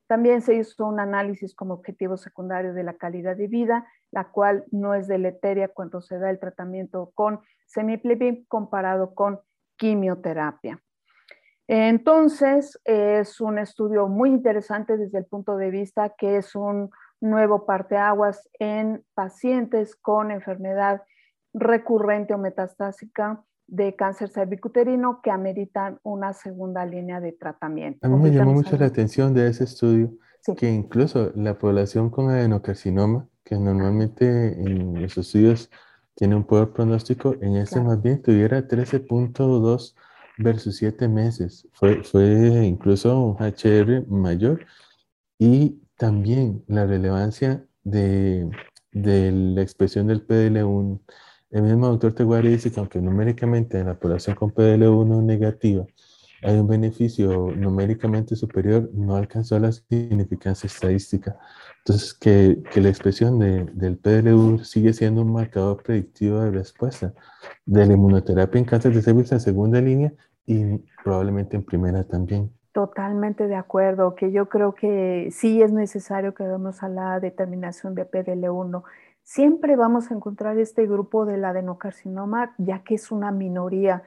También 0.06 0.42
se 0.42 0.54
hizo 0.54 0.86
un 0.86 1.00
análisis 1.00 1.54
como 1.54 1.74
objetivo 1.74 2.16
secundario 2.16 2.74
de 2.74 2.82
la 2.82 2.94
calidad 2.94 3.36
de 3.36 3.48
vida, 3.48 3.86
la 4.10 4.30
cual 4.30 4.64
no 4.70 4.94
es 4.94 5.08
deleteria 5.08 5.68
cuando 5.68 6.02
se 6.02 6.18
da 6.18 6.30
el 6.30 6.38
tratamiento 6.38 7.12
con 7.14 7.40
semiplebin 7.66 8.44
comparado 8.46 9.14
con 9.14 9.40
quimioterapia. 9.76 10.82
Entonces, 11.68 12.78
es 12.84 13.40
un 13.40 13.58
estudio 13.58 14.08
muy 14.08 14.30
interesante 14.30 14.96
desde 14.96 15.18
el 15.18 15.24
punto 15.24 15.56
de 15.56 15.70
vista 15.70 16.12
que 16.18 16.36
es 16.36 16.54
un 16.54 16.90
nuevo 17.22 17.64
parteaguas 17.64 18.48
en 18.58 19.04
pacientes 19.14 19.96
con 19.96 20.30
enfermedad 20.30 21.02
recurrente 21.54 22.34
o 22.34 22.38
metastásica 22.38 23.42
de 23.66 23.94
cáncer 23.94 24.28
cervicuterino 24.28 25.20
que 25.22 25.30
ameritan 25.30 25.98
una 26.02 26.32
segunda 26.32 26.84
línea 26.84 27.20
de 27.20 27.32
tratamiento. 27.32 28.06
A 28.06 28.10
mí 28.10 28.16
me 28.16 28.30
llamó 28.30 28.52
mucho 28.52 28.76
la 28.76 28.86
atención 28.86 29.32
de 29.32 29.48
ese 29.48 29.64
estudio 29.64 30.12
que 30.56 30.68
incluso 30.68 31.32
la 31.36 31.56
población 31.56 32.10
con 32.10 32.28
adenocarcinoma, 32.28 33.28
que 33.44 33.56
normalmente 33.56 34.60
en 34.60 35.00
los 35.00 35.16
estudios 35.16 35.70
tiene 36.14 36.34
un 36.34 36.44
poder 36.44 36.70
pronóstico, 36.72 37.36
en 37.40 37.56
este 37.56 37.80
más 37.80 38.02
bien 38.02 38.20
tuviera 38.20 38.66
13.2 38.66 39.94
versus 40.38 40.76
7 40.76 41.08
meses. 41.08 41.68
Fue, 41.72 42.02
fue 42.02 42.66
incluso 42.66 43.18
un 43.24 43.36
HR 43.36 44.04
mayor 44.08 44.66
y 45.38 45.81
también 46.02 46.64
la 46.66 46.84
relevancia 46.84 47.64
de, 47.84 48.50
de 48.90 49.30
la 49.30 49.62
expresión 49.62 50.08
del 50.08 50.26
PDL1. 50.26 51.00
El 51.52 51.62
mismo 51.62 51.86
doctor 51.86 52.12
Teguari 52.12 52.48
dice 52.48 52.72
que 52.72 52.80
aunque 52.80 53.00
numéricamente 53.00 53.78
en 53.78 53.86
la 53.86 53.96
población 53.96 54.34
con 54.34 54.52
PDL1 54.52 55.22
negativa 55.22 55.86
hay 56.42 56.58
un 56.58 56.66
beneficio 56.66 57.52
numéricamente 57.52 58.34
superior, 58.34 58.90
no 58.92 59.14
alcanzó 59.14 59.60
la 59.60 59.70
significancia 59.70 60.66
estadística. 60.66 61.38
Entonces, 61.78 62.14
que, 62.14 62.60
que 62.72 62.80
la 62.80 62.88
expresión 62.88 63.38
de, 63.38 63.66
del 63.66 64.02
PDL1 64.02 64.64
sigue 64.64 64.92
siendo 64.94 65.22
un 65.22 65.32
marcador 65.32 65.84
predictivo 65.84 66.40
de 66.40 66.50
respuesta 66.50 67.14
de 67.64 67.86
la 67.86 67.92
inmunoterapia 67.92 68.58
en 68.58 68.64
cáncer 68.64 68.92
de 68.92 69.02
cervix 69.02 69.30
en 69.30 69.38
segunda 69.38 69.80
línea 69.80 70.12
y 70.46 70.78
probablemente 71.04 71.54
en 71.56 71.62
primera 71.64 72.02
también. 72.02 72.50
Totalmente 72.72 73.48
de 73.48 73.54
acuerdo, 73.54 74.14
que 74.14 74.32
yo 74.32 74.48
creo 74.48 74.74
que 74.74 75.28
sí 75.30 75.60
es 75.60 75.72
necesario 75.72 76.32
que 76.34 76.42
vamos 76.42 76.82
a 76.82 76.88
la 76.88 77.20
determinación 77.20 77.94
de 77.94 78.10
PDL1. 78.10 78.82
Siempre 79.22 79.76
vamos 79.76 80.10
a 80.10 80.14
encontrar 80.14 80.58
este 80.58 80.86
grupo 80.86 81.26
del 81.26 81.44
adenocarcinoma, 81.44 82.54
ya 82.56 82.82
que 82.82 82.94
es 82.94 83.12
una 83.12 83.30
minoría. 83.30 84.02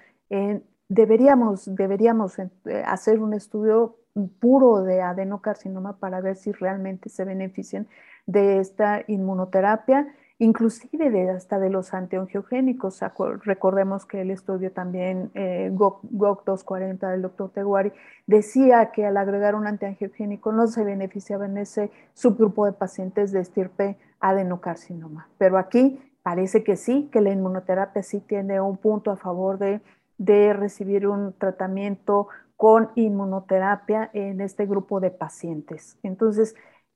deberíamos, 0.90 1.76
deberíamos 1.76 2.40
eh, 2.40 2.50
hacer 2.86 3.20
un 3.20 3.34
estudio 3.34 3.98
puro 4.40 4.82
de 4.82 5.02
adenocarcinoma 5.02 5.98
para 6.00 6.22
ver 6.22 6.36
si 6.36 6.52
realmente 6.52 7.10
se 7.10 7.24
benefician 7.24 7.88
de 8.26 8.60
esta 8.60 9.04
inmunoterapia 9.08 10.08
inclusive 10.40 11.10
de, 11.10 11.30
hasta 11.30 11.60
de 11.60 11.70
los 11.70 11.94
antiangiogénicos. 11.94 13.02
Recordemos 13.44 14.06
que 14.06 14.22
el 14.22 14.32
estudio 14.32 14.72
también, 14.72 15.32
eh, 15.34 15.70
GOC, 15.72 16.04
240 16.04 17.10
del 17.10 17.22
doctor 17.22 17.52
Teguari, 17.52 17.92
decía 18.28 18.92
que 18.92 19.06
al 19.06 19.18
agregar 19.18 19.56
un 19.56 19.68
antiangiogénico 19.68 20.52
no 20.52 20.68
se 20.68 20.84
beneficiaba 20.84 21.46
en 21.46 21.58
ese 21.58 21.92
subgrupo 22.14 22.66
de 22.66 22.74
pacientes 22.74 23.32
de 23.32 23.40
estirpe 23.40 23.98
adenocarcinoma. 24.20 25.30
Pero 25.38 25.58
aquí 25.58 26.00
parece 26.24 26.64
que 26.64 26.76
sí, 26.76 27.10
que 27.12 27.22
la 27.22 27.32
inmunoterapia 27.32 28.04
sí 28.04 28.20
tiene 28.20 28.60
un 28.60 28.78
punto 28.78 29.12
a 29.12 29.16
favor 29.16 29.58
de, 29.58 29.82
de 30.18 30.54
recibir 30.54 31.08
un 31.08 31.34
tratamiento 31.34 32.28
con 32.58 32.90
inmunoterapia 32.96 34.10
en 34.14 34.42
este 34.42 34.66
grupo 34.66 35.00
de 35.00 35.12
pacientes. 35.12 35.98
Entonces, 36.04 36.56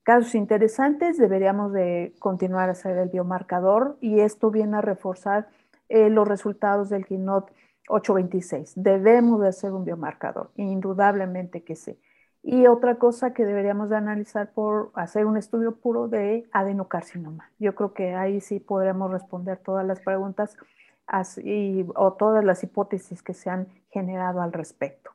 casos 0.09 0.33
interesantes, 0.33 1.19
deberíamos 1.19 1.71
de 1.71 2.15
continuar 2.17 2.67
a 2.67 2.71
hacer 2.71 2.97
el 2.97 3.09
biomarcador 3.09 3.95
y 4.01 4.21
esto 4.21 4.49
viene 4.49 4.77
a 4.77 4.81
reforzar 4.81 5.49
eh, 5.87 6.09
los 6.09 6.27
resultados 6.27 6.89
del 6.89 7.05
KINOT 7.05 7.51
826. 7.89 8.73
Debemos 8.75 9.39
de 9.39 9.49
hacer 9.49 9.71
un 9.71 9.85
biomarcador, 9.85 10.49
indudablemente 10.55 11.63
que 11.63 11.75
sí. 11.75 11.99
Y 12.41 12.65
otra 12.65 12.95
cosa 12.95 13.35
que 13.35 13.45
deberíamos 13.45 13.91
de 13.91 13.97
analizar 13.97 14.51
por 14.51 14.89
hacer 14.95 15.27
un 15.27 15.37
estudio 15.37 15.75
puro 15.75 16.07
de 16.07 16.49
adenocarcinoma. 16.53 17.51
Yo 17.59 17.75
creo 17.75 17.93
que 17.93 18.15
ahí 18.15 18.41
sí 18.41 18.59
podremos 18.59 19.11
responder 19.11 19.59
todas 19.59 19.85
las 19.85 19.99
preguntas 19.99 20.57
así, 21.05 21.85
o 21.95 22.13
todas 22.13 22.43
las 22.43 22.63
hipótesis 22.63 23.21
que 23.21 23.35
se 23.35 23.51
han 23.51 23.67
generado 23.91 24.41
al 24.41 24.53
respecto. 24.53 25.11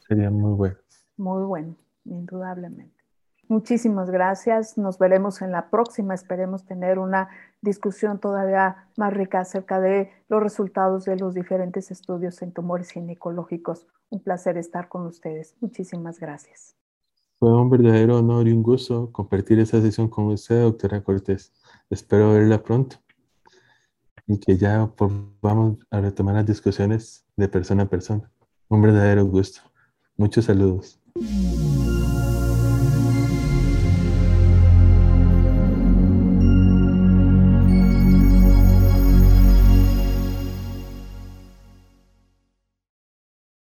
Sería 0.00 0.28
muy 0.28 0.54
bueno. 0.54 0.76
Muy 1.16 1.44
bueno, 1.44 1.76
indudablemente. 2.04 3.01
Muchísimas 3.48 4.10
gracias. 4.10 4.78
Nos 4.78 4.98
veremos 4.98 5.42
en 5.42 5.52
la 5.52 5.68
próxima. 5.68 6.14
Esperemos 6.14 6.64
tener 6.64 6.98
una 6.98 7.28
discusión 7.60 8.18
todavía 8.18 8.88
más 8.96 9.12
rica 9.12 9.40
acerca 9.40 9.80
de 9.80 10.10
los 10.28 10.42
resultados 10.42 11.04
de 11.04 11.16
los 11.16 11.34
diferentes 11.34 11.90
estudios 11.90 12.40
en 12.42 12.52
tumores 12.52 12.90
ginecológicos. 12.90 13.86
Un 14.10 14.20
placer 14.20 14.56
estar 14.56 14.88
con 14.88 15.06
ustedes. 15.06 15.54
Muchísimas 15.60 16.18
gracias. 16.18 16.76
Fue 17.38 17.52
un 17.52 17.68
verdadero 17.68 18.18
honor 18.18 18.46
y 18.46 18.52
un 18.52 18.62
gusto 18.62 19.10
compartir 19.10 19.58
esta 19.58 19.80
sesión 19.80 20.08
con 20.08 20.26
usted, 20.26 20.62
doctora 20.62 21.02
Cortés. 21.02 21.52
Espero 21.90 22.32
verla 22.32 22.62
pronto 22.62 22.96
y 24.26 24.38
que 24.38 24.56
ya 24.56 24.88
vamos 25.40 25.78
a 25.90 26.00
retomar 26.00 26.36
las 26.36 26.46
discusiones 26.46 27.24
de 27.36 27.48
persona 27.48 27.82
a 27.82 27.88
persona. 27.88 28.30
Un 28.68 28.80
verdadero 28.80 29.26
gusto. 29.26 29.60
Muchos 30.16 30.44
saludos. 30.44 31.00